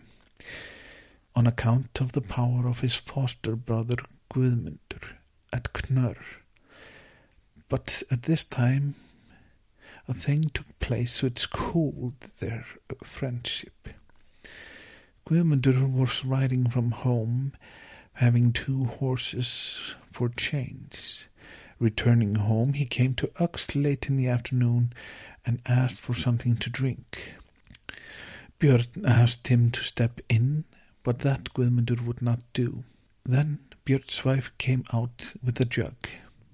on 1.36 1.48
account 1.48 2.00
of 2.00 2.12
the 2.12 2.22
power 2.22 2.68
of 2.68 2.82
his 2.82 2.94
foster 2.94 3.56
brother 3.56 3.96
Guðmundur 4.32 5.16
at 5.52 5.74
Knörr. 5.74 6.18
But 7.68 8.04
at 8.12 8.24
this 8.24 8.44
time 8.44 8.94
a 10.08 10.14
thing 10.14 10.44
took 10.54 10.78
place 10.78 11.24
which 11.24 11.50
cooled 11.50 12.20
their 12.40 12.64
friendship. 13.04 13.90
Guðmundur 15.28 15.92
was 15.92 16.24
riding 16.24 16.70
from 16.70 16.92
home, 16.92 17.54
having 18.18 18.52
two 18.52 18.86
horses 18.86 19.96
for 20.12 20.28
change. 20.30 21.28
Returning 21.80 22.36
home, 22.36 22.74
he 22.74 22.86
came 22.86 23.14
to 23.14 23.28
Öxl 23.40 23.84
late 23.84 24.10
in 24.10 24.18
the 24.18 24.28
afternoon 24.28 24.92
and 25.46 25.62
asked 25.68 26.00
for 26.00 26.16
something 26.16 26.58
to 26.58 26.70
drink. 26.72 27.34
Björn 28.60 29.08
asked 29.08 29.50
him 29.50 29.70
to 29.70 29.82
step 29.82 30.20
in, 30.28 30.64
but 31.04 31.20
that 31.20 31.54
Guðmundur 31.54 32.02
would 32.06 32.24
not 32.24 32.42
do. 32.54 32.84
Then 33.24 33.60
Björn's 33.86 34.26
wife 34.26 34.52
came 34.58 34.84
out 34.92 35.36
with 35.44 35.60
a 35.62 35.66
jug 35.66 35.96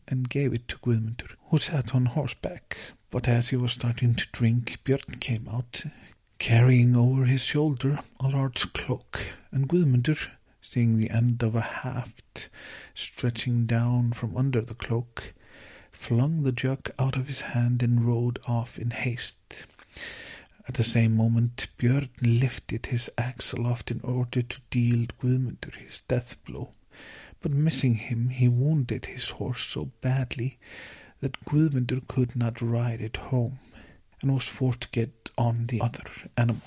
and 0.05 0.27
gave 0.27 0.53
it 0.53 0.67
to 0.67 0.77
Guðmundur, 0.79 1.32
who 1.48 1.60
sat 1.60 1.96
on 1.96 2.08
horseback. 2.08 2.77
But 3.10 3.29
as 3.29 3.50
he 3.50 3.55
was 3.55 3.72
starting 3.72 4.15
to 4.15 4.27
drink, 4.34 4.79
Björn 4.84 5.22
came 5.22 5.48
out, 5.50 5.86
carrying 6.39 6.93
over 6.93 7.24
his 7.24 7.43
shoulder 7.43 8.00
a 8.20 8.27
large 8.27 8.74
cloak, 8.74 9.22
and 9.50 9.70
Guðmundur, 9.70 10.20
seeing 10.63 10.98
the 10.98 11.12
end 11.12 11.43
of 11.43 11.55
a 11.55 11.62
haft 11.62 12.50
stretching 12.96 13.67
down 13.67 14.13
from 14.13 14.36
under 14.36 14.62
the 14.62 14.74
cloak, 14.74 15.34
flung 15.91 16.41
the 16.41 16.51
jug 16.51 16.89
out 16.98 17.15
of 17.15 17.27
his 17.27 17.41
hand 17.41 17.84
and 17.84 18.08
rode 18.08 18.39
off 18.48 18.79
in 18.79 18.89
haste. 18.89 19.67
At 20.67 20.74
the 20.74 20.84
same 20.84 21.15
moment, 21.15 21.67
Björn 21.77 22.10
lifted 22.22 22.88
his 22.88 23.10
axe 23.17 23.51
aloft 23.51 23.91
in 23.91 24.01
order 24.01 24.41
to 24.41 24.62
deal 24.72 25.05
Guðmundur 25.22 25.75
his 25.75 26.01
death 26.08 26.38
blow 26.46 26.72
but 27.43 27.51
missing 27.51 27.96
him, 27.96 28.29
he 28.29 28.48
wounded 28.48 29.05
his 29.05 29.32
horse 29.32 29.63
so 29.63 29.91
badly 30.00 30.58
that 31.20 31.39
Guðmundur 31.41 32.08
could 32.08 32.36
not 32.38 32.62
ride 32.62 33.01
it 33.01 33.17
home, 33.17 33.60
and 34.22 34.34
was 34.34 34.48
forced 34.48 34.82
to 34.82 34.88
get 34.89 35.29
on 35.38 35.67
the 35.67 35.82
other 35.82 36.05
animal. 36.38 36.63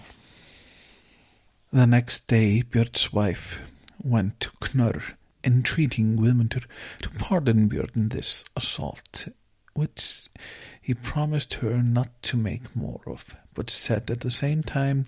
The 1.73 1.87
next 1.87 2.26
day, 2.26 2.62
Björn's 2.62 3.11
wife 3.11 3.62
went 4.06 4.40
to 4.40 4.50
Knörr, 4.60 5.14
entreating 5.42 6.16
Guðmundur 6.16 6.64
to 7.02 7.10
pardon 7.10 7.68
Björn 7.68 8.10
this 8.10 8.44
assault, 8.56 9.28
which 9.75 10.28
he 10.80 10.94
promised 10.94 11.54
her 11.54 11.82
not 11.82 12.22
to 12.22 12.36
make 12.36 12.75
more 12.75 13.00
of, 13.06 13.36
but 13.54 13.68
said 13.68 14.10
at 14.10 14.20
the 14.20 14.30
same 14.30 14.62
time 14.62 15.06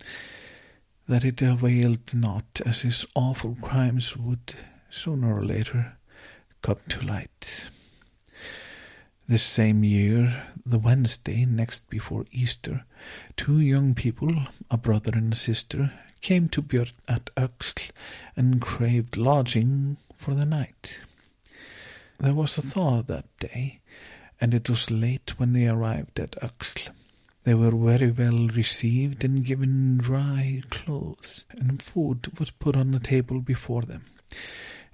that 1.07 1.25
it 1.25 1.41
availed 1.41 2.13
not, 2.13 2.61
as 2.67 2.83
his 2.83 3.07
awful 3.15 3.57
crimes 3.61 4.17
would 4.17 4.55
sooner 4.91 5.35
or 5.35 5.45
later 5.45 5.97
come 6.61 6.81
to 6.89 7.07
light. 7.07 7.69
This 9.27 9.43
same 9.43 9.85
year, 9.85 10.45
the 10.65 10.79
Wednesday 10.79 11.45
next 11.45 11.89
before 11.89 12.25
Easter, 12.31 12.85
two 13.37 13.61
young 13.61 13.95
people, 13.95 14.35
a 14.71 14.77
brother 14.77 15.13
and 15.15 15.33
a 15.33 15.37
sister, 15.37 15.93
came 16.21 16.49
to 16.51 16.63
Björn 16.63 16.93
at 17.07 17.27
Öxl 17.37 17.91
and 18.37 18.61
craved 18.61 19.17
lodging 19.17 19.97
for 20.17 20.35
the 20.35 20.45
night. 20.45 21.01
There 22.19 22.35
was 22.35 22.59
a 22.59 22.63
thaw 22.63 23.03
that 23.03 23.27
day, 23.39 23.81
and 24.41 24.53
it 24.53 24.69
was 24.69 24.91
late 24.91 25.39
when 25.39 25.53
they 25.53 25.69
arrived 25.69 26.19
at 26.19 26.33
Öxl. 26.43 26.91
They 27.45 27.55
were 27.55 27.71
very 27.71 28.11
well 28.11 28.49
received 28.49 29.25
and 29.25 29.45
given 29.45 29.99
dry 29.99 30.63
clothes, 30.71 31.45
and 31.51 31.81
food 31.81 32.39
was 32.39 32.51
put 32.51 32.77
on 32.77 32.91
the 32.91 33.01
table 33.01 33.41
before 33.41 33.83
them. 33.83 34.05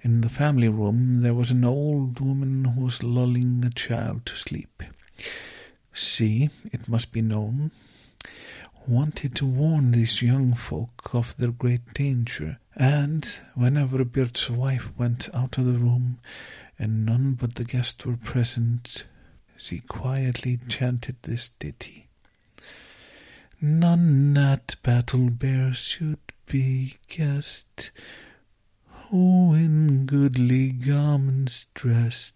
In 0.01 0.21
the 0.21 0.29
family 0.29 0.69
room 0.69 1.21
there 1.21 1.33
was 1.33 1.51
an 1.51 1.65
old 1.65 2.19
woman 2.19 2.63
who 2.65 2.81
was 2.85 3.03
lulling 3.03 3.63
a 3.65 3.71
child 3.71 4.25
to 4.27 4.35
sleep. 4.35 4.83
See, 5.91 6.49
it 6.71 6.87
must 6.87 7.11
be 7.11 7.21
known, 7.21 7.71
wanted 8.87 9.35
to 9.35 9.45
warn 9.45 9.91
these 9.91 10.21
young 10.21 10.53
folk 10.53 11.13
of 11.13 11.35
their 11.37 11.51
great 11.51 11.93
danger, 11.93 12.59
and 12.75 13.25
whenever 13.53 14.03
Björn's 14.05 14.49
wife 14.49 14.91
went 14.97 15.29
out 15.33 15.57
of 15.57 15.65
the 15.65 15.79
room 15.79 16.19
and 16.77 17.05
none 17.05 17.33
but 17.33 17.55
the 17.55 17.63
guests 17.63 18.05
were 18.05 18.17
present, 18.17 19.05
she 19.57 19.79
quietly 19.79 20.59
chanted 20.67 21.15
this 21.21 21.51
ditty. 21.59 22.07
None 23.61 24.37
at 24.37 24.75
Battle 24.83 25.29
Bear 25.29 25.73
should 25.73 26.19
be 26.45 26.95
guessed, 27.07 27.91
who 29.09 29.53
in 29.53 30.05
goodly 30.05 30.69
garments 30.69 31.67
dressed, 31.73 32.33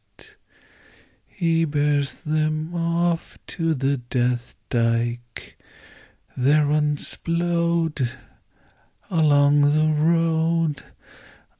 he 1.27 1.65
bears 1.65 2.21
them 2.21 2.73
off 2.73 3.37
to 3.47 3.73
the 3.73 3.97
death 3.97 4.55
dyke. 4.69 5.58
There 6.41 6.63
runs 6.63 7.17
blood 7.17 8.13
along 9.11 9.59
the 9.59 9.93
road. 9.93 10.83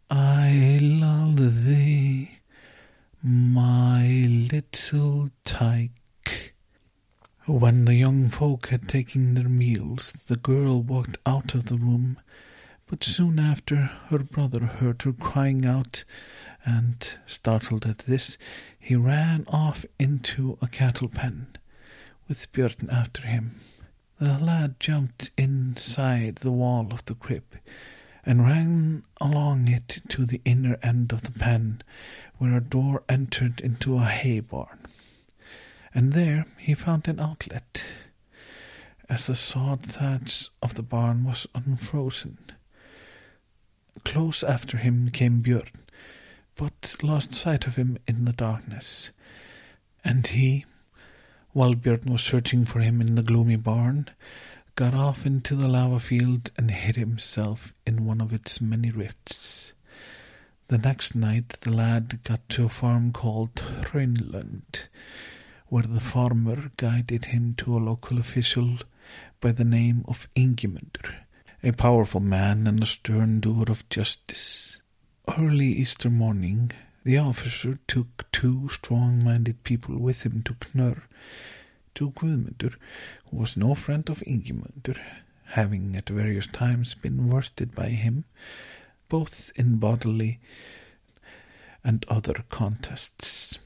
I 0.10 0.80
lull 0.82 1.34
thee, 1.36 2.40
my 3.22 4.08
little 4.50 5.32
tyke. 5.44 6.54
When 7.46 7.84
the 7.84 7.96
young 7.96 8.30
folk 8.30 8.68
had 8.68 8.88
taken 8.88 9.34
their 9.34 9.50
meals, 9.50 10.14
the 10.28 10.38
girl 10.38 10.82
walked 10.82 11.18
out 11.26 11.54
of 11.54 11.66
the 11.66 11.78
room 11.78 12.18
but 12.88 13.04
soon 13.04 13.38
after, 13.38 13.92
her 14.08 14.20
brother 14.20 14.62
heard 14.62 15.02
her 15.02 15.12
crying 15.12 15.66
out, 15.66 16.06
and, 16.64 17.06
startled 17.28 17.86
at 17.86 17.98
this, 18.00 18.38
he 18.80 18.96
ran 18.96 19.44
off 19.50 19.84
into 20.00 20.58
a 20.62 20.68
cattle 20.68 21.10
pen, 21.10 21.48
with 22.30 22.50
Björn 22.54 22.90
after 22.90 23.24
him. 23.24 23.60
The 24.22 24.38
lad 24.38 24.82
jumped 24.82 25.32
inside 25.38 26.38
the 26.38 26.52
wall 26.52 26.90
of 26.92 27.06
the 27.06 27.16
crib, 27.16 27.58
and 28.26 28.44
ran 28.44 29.04
along 29.22 29.70
it 29.70 30.02
to 30.10 30.26
the 30.26 30.42
inner 30.44 30.78
end 30.84 31.14
of 31.14 31.22
the 31.22 31.32
pen, 31.32 31.82
where 32.38 32.58
a 32.58 32.62
door 32.62 33.04
entered 33.08 33.62
into 33.62 33.96
a 33.98 34.04
hay 34.04 34.42
barn. 34.42 34.80
And 35.94 36.12
there 36.12 36.48
he 36.58 36.74
found 36.74 37.08
an 37.08 37.22
outlet, 37.22 37.82
as 39.08 39.28
the 39.28 39.36
sod 39.36 39.84
thatch 39.84 40.50
of 40.62 40.74
the 40.74 40.84
barn 40.84 41.24
was 41.24 41.48
unfrozen. 41.56 42.40
Close 44.04 44.44
after 44.44 44.76
him 44.76 45.12
came 45.12 45.42
Björn, 45.42 45.72
but 46.58 46.98
lost 47.02 47.32
sight 47.32 47.66
of 47.66 47.78
him 47.78 47.98
in 48.06 48.26
the 48.26 48.34
darkness. 48.34 49.12
And 50.04 50.28
he, 50.28 50.66
while 51.52 51.74
Björn 51.74 52.10
was 52.10 52.22
searching 52.22 52.66
for 52.66 52.80
him 52.80 53.02
in 53.02 53.16
the 53.16 53.24
gloomy 53.24 53.56
barn, 53.56 54.10
got 54.76 54.94
off 54.94 55.26
into 55.26 55.56
the 55.56 55.68
lava 55.68 56.00
field 56.00 56.52
and 56.58 56.72
hid 56.72 56.96
himself 56.96 57.74
in 57.86 58.06
one 58.06 58.22
of 58.22 58.32
its 58.32 58.62
many 58.62 58.92
rifts. 58.92 59.74
The 60.68 60.78
next 60.78 61.16
night 61.16 61.50
the 61.62 61.72
lad 61.72 62.20
got 62.24 62.48
to 62.50 62.66
a 62.66 62.70
farm 62.70 63.12
called 63.12 63.56
Hraunlund, 63.56 64.82
where 65.68 65.84
the 65.84 66.00
farmer 66.00 66.72
guided 66.78 67.26
him 67.26 67.56
to 67.58 67.76
a 67.76 67.80
local 67.80 68.20
official 68.20 68.78
by 69.42 69.52
the 69.52 69.66
name 69.66 70.06
of 70.08 70.30
Ingimundur, 70.36 71.16
a 71.64 71.72
powerful 71.72 72.22
man 72.22 72.68
and 72.68 72.84
a 72.84 72.86
stern 72.86 73.40
doer 73.40 73.66
of 73.68 73.88
justice. 73.90 74.82
Early 75.38 75.68
Easter 75.68 76.10
morning, 76.10 76.72
The 77.04 77.18
officer 77.18 77.78
took 77.88 78.30
two 78.32 78.68
strong-minded 78.70 79.64
people 79.64 79.98
with 79.98 80.24
him 80.24 80.44
to 80.44 80.54
Knörr, 80.54 81.04
to 81.96 82.12
Guðmundur, 82.12 82.76
who 83.30 83.38
was 83.38 83.56
no 83.56 83.74
friend 83.74 84.10
of 84.10 84.20
Ingimundur, 84.28 85.00
having 85.46 85.96
at 85.96 86.10
various 86.10 86.48
times 86.48 86.96
been 86.96 87.30
worsted 87.30 87.74
by 87.74 87.90
him, 87.90 88.26
both 89.08 89.52
in 89.56 89.78
bodily 89.78 90.40
and 91.84 92.06
other 92.10 92.44
contests. 92.50 93.58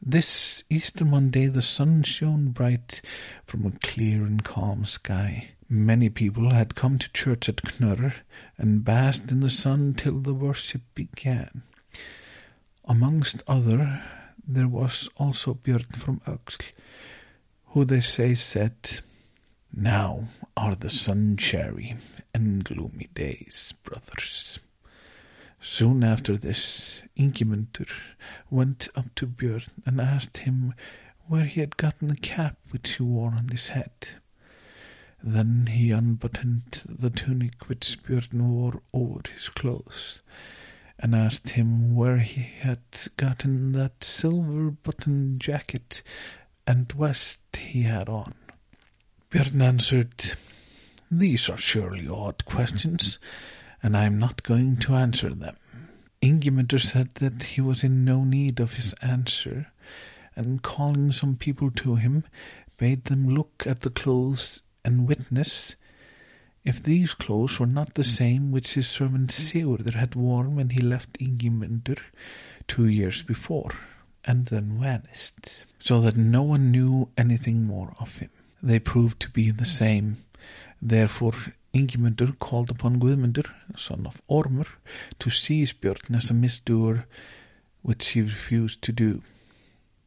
This 0.00 0.62
Easter 0.70 1.04
Monday 1.04 1.46
the 1.46 1.62
sun 1.62 2.02
shone 2.02 2.50
bright 2.50 3.00
from 3.44 3.66
a 3.66 3.72
clear 3.72 4.24
and 4.24 4.44
calm 4.44 4.84
sky. 4.84 5.53
Many 5.68 6.10
people 6.10 6.50
had 6.50 6.74
come 6.74 6.98
to 6.98 7.12
church 7.12 7.48
at 7.48 7.56
Knörr 7.56 8.12
and 8.58 8.84
basked 8.84 9.30
in 9.30 9.40
the 9.40 9.48
sun 9.48 9.94
till 9.94 10.20
the 10.20 10.34
worship 10.34 10.82
began. 10.94 11.62
Amongst 12.84 13.42
other, 13.48 14.02
there 14.46 14.68
was 14.68 15.08
also 15.16 15.54
Björn 15.54 15.96
from 15.96 16.20
Öxl, 16.20 16.72
who 17.68 17.86
they 17.86 18.02
say 18.02 18.34
said, 18.34 19.00
Now 19.72 20.28
are 20.54 20.74
the 20.74 20.90
sun-cheery 20.90 21.96
and 22.34 22.62
gloomy 22.62 23.08
days, 23.14 23.72
brothers. 23.84 24.58
Soon 25.62 26.04
after 26.04 26.36
this, 26.36 27.00
Ingimundur 27.16 27.90
went 28.50 28.88
up 28.94 29.14
to 29.14 29.26
Björn 29.26 29.68
and 29.86 29.98
asked 29.98 30.38
him 30.38 30.74
where 31.26 31.46
he 31.46 31.60
had 31.60 31.78
gotten 31.78 32.08
the 32.08 32.16
cap 32.16 32.58
which 32.70 32.96
he 32.96 33.02
wore 33.02 33.32
on 33.32 33.48
his 33.48 33.68
head. 33.68 34.08
Then 35.26 35.68
he 35.68 35.90
unbuttoned 35.90 36.82
the 36.86 37.08
tunic 37.08 37.66
which 37.66 37.98
Björn 38.02 38.42
wore 38.42 38.82
over 38.92 39.22
his 39.34 39.48
clothes, 39.48 40.20
and 40.98 41.14
asked 41.14 41.48
him 41.50 41.94
where 41.94 42.18
he 42.18 42.42
had 42.42 42.82
gotten 43.16 43.72
that 43.72 44.04
silver 44.04 44.70
buttoned 44.70 45.40
jacket 45.40 46.02
and 46.66 46.92
vest 46.92 47.40
he 47.56 47.84
had 47.84 48.06
on. 48.10 48.34
Björn 49.30 49.62
answered, 49.62 50.34
These 51.10 51.48
are 51.48 51.56
surely 51.56 52.06
odd 52.06 52.44
questions, 52.44 53.18
and 53.82 53.96
I 53.96 54.04
am 54.04 54.18
not 54.18 54.42
going 54.42 54.76
to 54.76 54.94
answer 54.94 55.30
them. 55.30 55.56
Ingimundur 56.20 56.78
said 56.78 57.12
that 57.12 57.44
he 57.44 57.62
was 57.62 57.82
in 57.82 58.04
no 58.04 58.24
need 58.24 58.60
of 58.60 58.74
his 58.74 58.92
answer, 59.00 59.68
and 60.36 60.60
calling 60.60 61.12
some 61.12 61.36
people 61.36 61.70
to 61.70 61.94
him, 61.94 62.24
bade 62.76 63.06
them 63.06 63.26
look 63.26 63.66
at 63.66 63.80
the 63.80 63.90
clothes 63.90 64.60
and 64.84 65.08
witness 65.08 65.76
if 66.64 66.82
these 66.82 67.12
clothes 67.12 67.60
were 67.60 67.66
not 67.66 67.94
the 67.94 68.02
mm. 68.02 68.16
same 68.16 68.50
which 68.50 68.74
his 68.74 68.88
servant 68.88 69.30
mm. 69.30 69.34
Sigurður 69.34 69.94
had 69.94 70.14
worn 70.14 70.56
when 70.56 70.70
he 70.70 70.80
left 70.80 71.18
Ingimundur 71.18 72.00
two 72.66 72.86
years 72.86 73.22
before, 73.22 73.72
and 74.24 74.46
then 74.46 74.80
vanished, 74.80 75.66
so 75.78 76.00
that 76.00 76.16
no 76.16 76.42
one 76.42 76.70
knew 76.70 77.08
anything 77.18 77.64
more 77.64 77.94
of 78.00 78.16
him. 78.16 78.30
They 78.62 78.78
proved 78.78 79.20
to 79.20 79.30
be 79.30 79.50
the 79.50 79.64
mm. 79.64 79.78
same. 79.78 80.24
Therefore 80.80 81.34
Ingimundur 81.74 82.38
called 82.38 82.70
upon 82.70 83.00
Guðmundur, 83.00 83.50
son 83.76 84.06
of 84.06 84.22
Ormur, 84.28 84.68
to 85.18 85.28
seize 85.28 85.74
Björn 85.74 86.16
as 86.16 86.30
a 86.30 86.34
misdoer, 86.34 87.04
which 87.82 88.08
he 88.08 88.22
refused 88.22 88.80
to 88.82 88.92
do. 88.92 89.22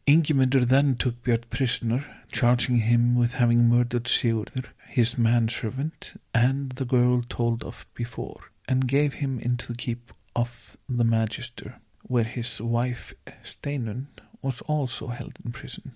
Ingimundur 0.08 0.66
then 0.66 0.96
took 0.96 1.22
Björn 1.22 1.50
prisoner, 1.50 2.06
charging 2.32 2.78
him 2.78 3.14
with 3.16 3.34
having 3.34 3.68
murdered 3.68 4.06
Sigurður, 4.06 4.68
his 4.88 5.18
manservant, 5.18 6.14
and 6.34 6.72
the 6.72 6.86
girl 6.86 7.22
told 7.28 7.62
of 7.62 7.86
before, 7.94 8.40
and 8.70 8.88
gave 8.88 9.16
him 9.16 9.38
into 9.38 9.68
the 9.68 9.78
keep 9.78 10.14
of 10.34 10.78
the 10.88 11.04
magister, 11.04 11.82
where 12.04 12.24
his 12.24 12.62
wife 12.62 13.14
Steinun 13.44 14.08
was 14.42 14.62
also 14.62 15.08
held 15.08 15.34
in 15.44 15.52
prison. 15.52 15.96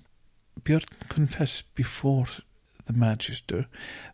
Björn 0.62 0.84
confessed 1.08 1.74
before 1.74 2.28
the 2.88 2.94
magister 2.94 3.68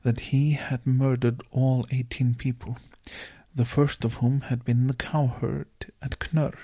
that 0.03 0.19
he 0.19 0.51
had 0.51 0.85
murdered 0.85 1.41
all 1.49 1.87
eighteen 1.89 2.35
people, 2.35 2.77
the 3.55 3.65
first 3.65 4.05
of 4.05 4.15
whom 4.15 4.41
had 4.41 4.63
been 4.63 4.85
the 4.85 4.93
cowherd 4.93 5.91
at 6.03 6.19
Knörr, 6.19 6.55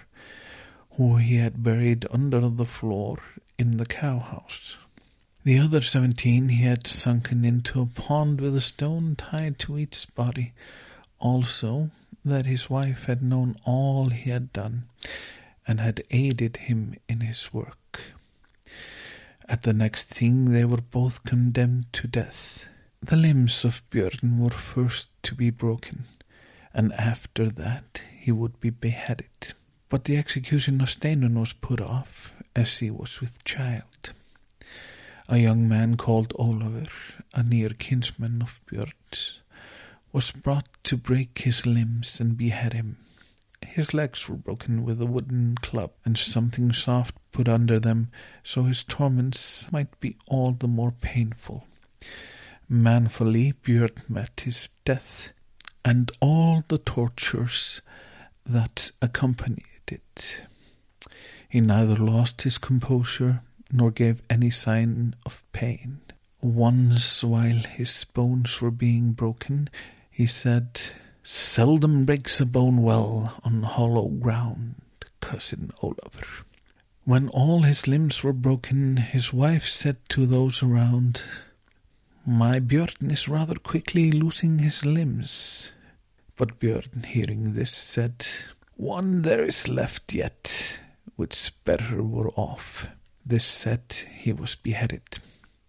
who 0.98 1.18
he 1.18 1.36
had 1.38 1.64
buried 1.64 2.06
under 2.12 2.50
the 2.50 2.66
floor 2.66 3.18
in 3.58 3.78
the 3.78 3.86
cowhouse. 3.86 4.78
The 5.44 5.60
other 5.60 5.82
seventeen 5.82 6.50
he 6.50 6.64
had 6.64 6.88
sunken 6.88 7.44
into 7.44 7.82
a 7.82 7.86
pond 7.86 8.40
with 8.40 8.56
a 8.56 8.62
stone 8.62 9.16
tied 9.16 9.60
to 9.60 9.78
each 9.78 10.08
body. 10.16 10.54
Also, 11.20 11.90
that 12.24 12.46
his 12.46 12.70
wife 12.70 13.06
had 13.06 13.22
known 13.22 13.58
all 13.66 14.10
he 14.10 14.30
had 14.30 14.54
done, 14.54 14.84
and 15.68 15.80
had 15.80 16.04
aided 16.12 16.58
him 16.58 16.96
in 17.10 17.22
his 17.22 17.54
work. 17.54 18.02
At 19.50 19.64
the 19.64 19.74
next 19.74 20.06
thing 20.06 20.52
they 20.52 20.64
were 20.64 20.78
both 20.78 21.24
condemned 21.26 21.92
to 21.94 22.08
death. 22.08 22.66
The 23.02 23.18
limbs 23.18 23.66
of 23.66 23.82
Björn 23.92 24.38
were 24.40 24.50
first 24.50 25.10
to 25.24 25.36
be 25.36 25.50
broken, 25.50 26.06
and 26.74 26.94
after 26.94 27.50
that 27.50 28.02
he 28.18 28.32
would 28.32 28.60
be 28.62 28.70
beheaded. 28.70 29.54
But 29.94 30.06
the 30.06 30.18
execution 30.18 30.82
of 30.82 30.90
Steinun 30.90 31.40
was 31.40 31.54
put 31.54 31.80
off, 31.80 32.34
as 32.56 32.80
he 32.80 32.90
was 32.90 33.22
with 33.22 33.44
child. 33.44 34.12
A 35.30 35.38
young 35.38 35.70
man 35.70 35.98
called 35.98 36.34
Olafur, 36.34 36.90
a 37.36 37.44
near 37.44 37.70
kinsman 37.70 38.42
of 38.42 38.60
Björn's, 38.66 39.42
was 40.12 40.32
brought 40.32 40.68
to 40.86 40.98
break 40.98 41.38
his 41.38 41.68
limbs 41.68 42.20
and 42.20 42.36
behead 42.36 42.74
him. 42.74 42.98
His 43.62 43.94
legs 43.94 44.28
were 44.28 44.36
broken 44.36 44.84
with 44.84 45.00
a 45.00 45.06
wooden 45.06 45.58
club, 45.58 45.92
and 46.04 46.18
something 46.18 46.74
soft 46.74 47.14
put 47.32 47.48
under 47.48 47.80
them, 47.80 48.10
so 48.42 48.64
his 48.64 48.84
torments 48.84 49.72
might 49.72 50.00
be 50.00 50.18
all 50.26 50.54
the 50.54 50.68
more 50.68 50.94
painful. 51.02 51.68
Manfully 52.68 53.54
Björn 53.64 54.10
met 54.10 54.42
his 54.44 54.70
death, 54.86 55.34
and 55.86 56.12
all 56.20 56.64
the 56.68 56.80
tortures 56.80 57.84
that 58.44 58.90
accompanied 59.00 59.73
it. 59.92 60.44
He 61.50 61.62
neither 61.62 61.96
lost 61.96 62.44
his 62.44 62.58
composure 62.58 63.42
nor 63.72 63.92
gave 63.92 64.22
any 64.30 64.52
sign 64.52 65.16
of 65.26 65.44
pain. 65.52 66.02
Once, 66.42 67.24
while 67.24 67.64
his 67.78 68.06
bones 68.14 68.62
were 68.62 68.72
being 68.72 69.14
broken, 69.14 69.70
he 70.12 70.28
said, 70.28 70.80
Seldom 71.24 72.06
breaks 72.06 72.40
a 72.40 72.46
bone 72.46 72.84
well 72.84 73.40
on 73.44 73.64
hollow 73.64 74.10
ground, 74.10 74.76
cousin 75.22 75.72
Olafur. 75.82 76.44
When 77.06 77.30
all 77.30 77.64
his 77.64 77.88
limbs 77.88 78.24
were 78.24 78.34
broken, 78.34 78.98
his 78.98 79.34
wife 79.34 79.66
said 79.66 79.98
to 80.10 80.26
those 80.26 80.62
around, 80.62 81.22
My 82.26 82.60
Björn 82.60 83.12
is 83.12 83.28
rather 83.28 83.56
quickly 83.56 84.12
losing 84.12 84.60
his 84.60 84.86
limbs. 84.86 85.72
But 86.36 86.60
Björn, 86.60 87.06
hearing 87.06 87.54
this, 87.54 87.76
said, 87.76 88.26
One 88.76 89.22
there 89.22 89.44
is 89.44 89.68
left 89.68 90.14
yet, 90.14 90.80
which 91.16 91.52
better 91.64 92.04
were 92.04 92.30
off. 92.32 92.90
This 93.26 93.46
said, 93.46 93.84
he 94.18 94.34
was 94.34 94.56
beheaded. 94.56 95.20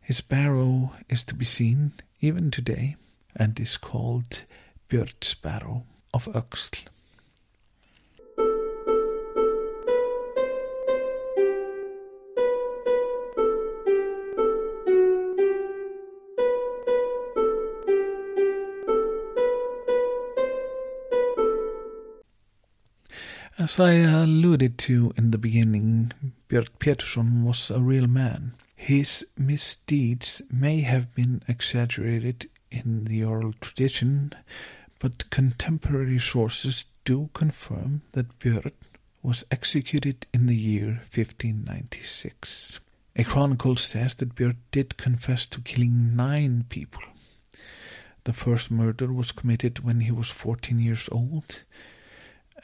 His 0.00 0.20
barrow 0.20 0.92
is 1.08 1.22
to 1.24 1.34
be 1.34 1.44
seen 1.44 1.92
even 2.20 2.50
today, 2.50 2.96
and 3.36 3.58
is 3.60 3.76
called 3.76 4.44
Björn 4.88 5.42
Barrow 5.42 5.84
of 6.12 6.24
Öxl. 6.26 6.86
As 23.64 23.80
I 23.80 23.92
alluded 23.92 24.76
to 24.80 25.14
in 25.16 25.30
the 25.30 25.38
beginning, 25.38 26.12
Björn 26.50 26.68
Peterson 26.78 27.44
was 27.44 27.70
a 27.70 27.80
real 27.80 28.06
man. 28.06 28.56
His 28.76 29.24
misdeeds 29.38 30.42
may 30.50 30.82
have 30.82 31.14
been 31.14 31.42
exaggerated 31.48 32.50
in 32.70 33.04
the 33.06 33.24
oral 33.24 33.54
tradition, 33.62 34.34
but 34.98 35.30
contemporary 35.30 36.18
sources 36.18 36.84
do 37.06 37.30
confirm 37.32 38.02
that 38.12 38.38
Björn 38.38 38.72
was 39.22 39.46
executed 39.50 40.26
in 40.34 40.44
the 40.44 40.56
year 40.56 41.00
1596. 41.10 42.80
A 43.16 43.24
chronicle 43.24 43.76
says 43.76 44.14
that 44.16 44.34
Björn 44.34 44.58
did 44.72 44.98
confess 44.98 45.46
to 45.46 45.62
killing 45.62 46.14
nine 46.14 46.66
people. 46.68 47.04
The 48.24 48.34
first 48.34 48.70
murder 48.70 49.10
was 49.10 49.32
committed 49.32 49.78
when 49.78 50.00
he 50.00 50.10
was 50.10 50.30
14 50.30 50.78
years 50.78 51.08
old, 51.10 51.62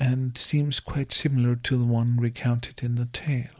and 0.00 0.36
seems 0.38 0.80
quite 0.80 1.12
similar 1.12 1.54
to 1.54 1.76
the 1.76 1.84
one 1.84 2.16
recounted 2.16 2.82
in 2.82 2.94
the 2.94 3.04
tale. 3.12 3.54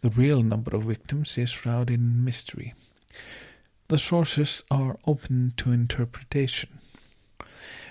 The 0.00 0.10
real 0.10 0.42
number 0.42 0.74
of 0.74 0.84
victims 0.84 1.36
is 1.36 1.50
shrouded 1.50 1.94
in 1.94 2.24
mystery. 2.24 2.74
The 3.88 3.98
sources 3.98 4.62
are 4.70 4.98
open 5.06 5.52
to 5.58 5.72
interpretation. 5.72 6.80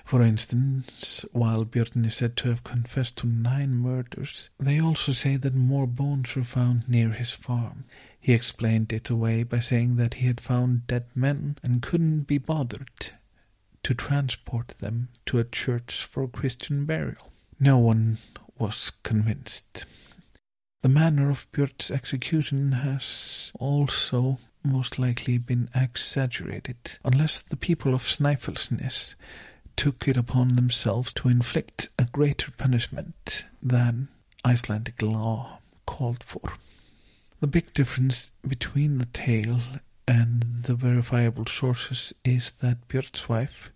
For 0.03 0.21
instance, 0.21 1.23
while 1.31 1.65
Björn 1.65 2.05
is 2.05 2.15
said 2.15 2.35
to 2.37 2.49
have 2.49 2.63
confessed 2.63 3.17
to 3.17 3.27
nine 3.27 3.71
murders, 3.75 4.49
they 4.59 4.79
also 4.79 5.11
say 5.13 5.37
that 5.37 5.55
more 5.55 5.87
bones 5.87 6.35
were 6.35 6.43
found 6.43 6.89
near 6.89 7.09
his 7.09 7.31
farm. 7.31 7.85
He 8.19 8.33
explained 8.33 8.91
it 8.91 9.09
away 9.09 9.43
by 9.43 9.59
saying 9.59 9.97
that 9.97 10.15
he 10.15 10.27
had 10.27 10.41
found 10.41 10.87
dead 10.87 11.05
men 11.13 11.57
and 11.63 11.81
couldn't 11.81 12.21
be 12.21 12.37
bothered 12.37 13.11
to 13.83 13.93
transport 13.93 14.69
them 14.79 15.09
to 15.27 15.37
a 15.39 15.43
church 15.43 16.03
for 16.03 16.27
Christian 16.27 16.85
burial. 16.85 17.31
No 17.59 17.77
one 17.77 18.17
was 18.57 18.91
convinced. 19.03 19.85
The 20.81 20.89
manner 20.89 21.29
of 21.29 21.51
Björn's 21.51 21.89
execution 21.89 22.73
has 22.73 23.51
also 23.59 24.39
most 24.63 24.99
likely 24.99 25.37
been 25.37 25.69
exaggerated, 25.73 26.99
unless 27.03 27.39
the 27.39 27.55
people 27.55 27.93
of 27.93 28.03
Snæfellsnes 28.03 29.15
took 29.75 30.07
it 30.07 30.17
upon 30.17 30.55
themselves 30.55 31.13
to 31.13 31.29
inflict 31.29 31.89
a 31.97 32.05
greater 32.05 32.51
punishment 32.51 33.45
than 33.61 34.09
Icelandic 34.45 35.01
law 35.01 35.59
called 35.85 36.23
for. 36.23 36.53
The 37.39 37.47
big 37.47 37.73
difference 37.73 38.31
between 38.47 38.97
the 38.97 39.07
tale 39.07 39.59
and 40.07 40.43
the 40.63 40.75
verifiable 40.75 41.45
sources 41.45 42.13
is 42.23 42.51
that 42.61 42.87
Björn's 42.87 43.27
wife, 43.27 43.71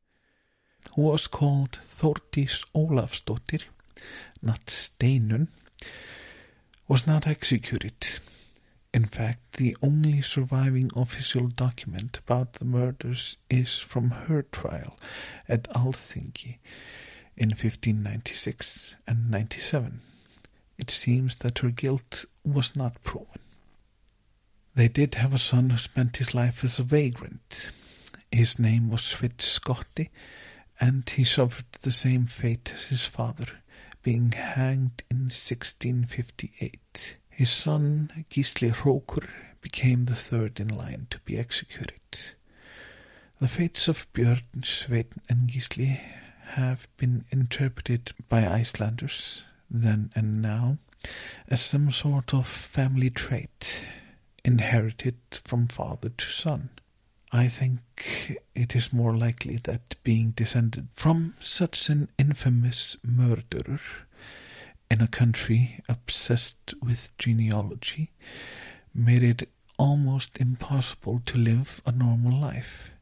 was 0.95 1.27
called 1.27 1.79
Thordis 1.81 2.65
Olafsdottir, 2.75 3.63
not 4.41 4.65
Steinun, 4.67 5.47
was 6.87 7.05
not 7.05 7.27
executed. 7.27 7.93
In 8.93 9.05
fact, 9.05 9.53
the 9.53 9.77
only 9.81 10.21
surviving 10.21 10.89
official 10.95 11.47
document 11.47 12.17
about 12.17 12.53
the 12.53 12.65
murders 12.65 13.37
is 13.49 13.77
from 13.77 14.09
her 14.11 14.41
trial 14.41 14.97
at 15.47 15.69
Althingi 15.75 16.57
in 17.37 17.49
1596 17.49 18.95
and 19.07 19.29
97. 19.29 20.01
It 20.77 20.89
seems 20.89 21.35
that 21.35 21.59
her 21.59 21.69
guilt 21.69 22.25
was 22.43 22.75
not 22.75 23.03
proven. 23.03 23.39
They 24.75 24.87
did 24.87 25.15
have 25.15 25.33
a 25.33 25.39
son 25.39 25.69
who 25.69 25.77
spent 25.77 26.17
his 26.17 26.33
life 26.33 26.63
as 26.63 26.79
a 26.79 26.83
vagrant. 26.83 27.71
His 28.31 28.57
name 28.57 28.89
was 28.89 29.01
Sveinn 29.01 29.37
Skotti, 29.37 30.09
and 30.79 31.09
he 31.09 31.23
suffered 31.23 31.65
the 31.81 31.91
same 31.91 32.25
fate 32.25 32.71
as 32.73 32.85
his 32.85 33.05
father, 33.05 33.47
being 34.01 34.31
hanged 34.31 35.03
in 35.09 35.29
1658. 35.29 37.17
His 37.29 37.49
son, 37.49 38.25
Gisli 38.29 38.71
Hrókur, 38.71 39.27
became 39.61 40.05
the 40.05 40.15
third 40.15 40.59
in 40.59 40.69
line 40.69 41.07
to 41.09 41.19
be 41.19 41.37
executed. 41.37 42.01
The 43.39 43.47
fates 43.47 43.87
of 43.87 44.11
Björn, 44.13 44.65
Svein, 44.65 45.07
and 45.29 45.49
Gisli 45.49 45.99
have 46.51 46.87
been 46.97 47.25
interpreted 47.31 48.13
by 48.27 48.47
Icelanders 48.47 49.43
then 49.69 50.11
and 50.15 50.41
now 50.41 50.77
as 51.47 51.61
some 51.61 51.91
sort 51.91 52.33
of 52.33 52.47
family 52.47 53.09
trait 53.09 53.85
inherited 54.43 55.17
from 55.31 55.67
father 55.67 56.09
to 56.09 56.25
son. 56.25 56.69
I 57.31 57.47
think 57.47 58.39
it 58.55 58.75
is 58.75 58.91
more 58.91 59.15
likely 59.15 59.57
that 59.57 59.95
being 60.03 60.31
descended 60.31 60.87
from 60.95 61.35
such 61.39 61.87
an 61.89 62.09
infamous 62.17 62.97
murderer 63.03 63.79
in 64.89 65.01
a 65.01 65.07
country 65.07 65.79
obsessed 65.87 66.73
with 66.81 67.15
genealogy 67.19 68.09
made 68.95 69.21
it 69.21 69.47
almost 69.77 70.39
impossible 70.39 71.21
to 71.27 71.37
live 71.37 71.81
a 71.85 71.91
normal 71.91 72.39
life. 72.39 72.95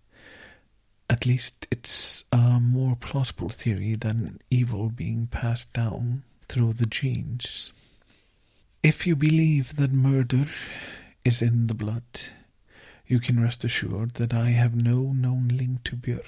At 1.10 1.26
least 1.26 1.66
it's 1.72 2.26
a 2.34 2.60
more 2.60 2.98
plausible 2.98 3.50
theory 3.50 3.96
than 3.96 4.42
evil 4.52 4.90
being 4.90 5.28
passed 5.28 5.72
down 5.72 6.24
through 6.50 6.74
the 6.74 6.86
genes. 6.86 7.72
If 8.84 9.08
you 9.08 9.16
believe 9.16 9.78
that 9.78 9.94
murder 9.94 10.48
is 11.24 11.42
in 11.42 11.68
the 11.68 11.74
blood, 11.74 12.04
you 13.08 13.20
can 13.20 13.42
rest 13.42 13.64
assured 13.64 14.16
that 14.16 14.34
I 14.34 14.50
have 14.50 14.76
no 14.76 15.14
known 15.14 15.48
link 15.48 15.84
to 15.86 15.96
Björn. 15.96 16.22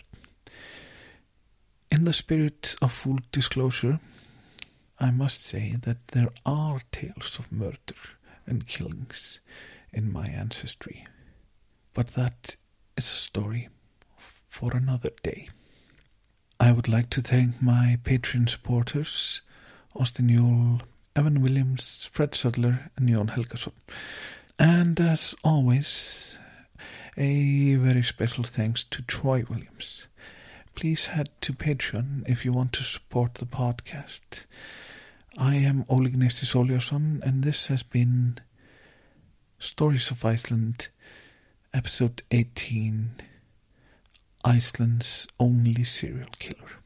In 1.92 2.06
the 2.06 2.13
spirit 2.13 2.76
of 2.82 2.92
full 2.92 3.20
disclosure, 3.32 4.00
I 5.00 5.12
must 5.12 5.42
say 5.42 5.76
that 5.82 6.08
there 6.10 6.30
are 6.46 6.82
tales 6.92 7.38
of 7.39 7.52
murder 7.52 7.96
and 8.46 8.68
killings 8.68 9.39
in 9.92 10.12
my 10.12 10.28
ancestry, 10.28 11.06
but 11.94 12.10
that 12.10 12.56
is 12.96 13.06
a 13.06 13.08
story 13.08 13.70
for 14.48 14.76
another 14.76 15.12
day. 15.24 15.50
I 16.60 16.72
would 16.72 16.88
like 16.88 17.10
to 17.12 17.22
thank 17.22 17.62
my 17.62 17.98
Patreon 18.04 18.50
supporters, 18.50 19.42
Austin 19.96 20.30
Yule, 20.30 20.82
Evan 21.15 21.42
Williams, 21.42 22.10
Fred 22.12 22.32
Sudler, 22.32 22.89
and 22.98 23.10
Jon 23.10 23.28
Helgason. 23.30 23.72
And 24.58 25.00
as 25.00 25.36
always, 25.44 26.29
a 27.20 27.76
very 27.76 28.02
special 28.02 28.46
thanks 28.46 28.86
to 28.86 29.02
Troy 29.02 29.44
Williams. 29.50 30.08
Please 30.74 31.08
head 31.08 31.30
to 31.42 31.52
Patreon 31.52 32.24
if 32.30 32.46
you 32.46 32.54
want 32.54 32.72
to 32.74 32.84
support 32.84 33.34
the 33.34 33.46
podcast. 33.46 34.46
I 35.38 35.56
am 35.56 35.86
Oleg 35.90 36.16
Nestis 36.18 36.56
and 36.56 37.44
this 37.44 37.68
has 37.68 37.84
been 37.84 38.40
Stories 39.60 40.10
of 40.12 40.24
Iceland, 40.24 40.88
episode 41.74 42.22
18 42.32 43.16
Iceland's 44.46 45.28
Only 45.38 45.84
Serial 45.84 46.30
Killer. 46.40 46.79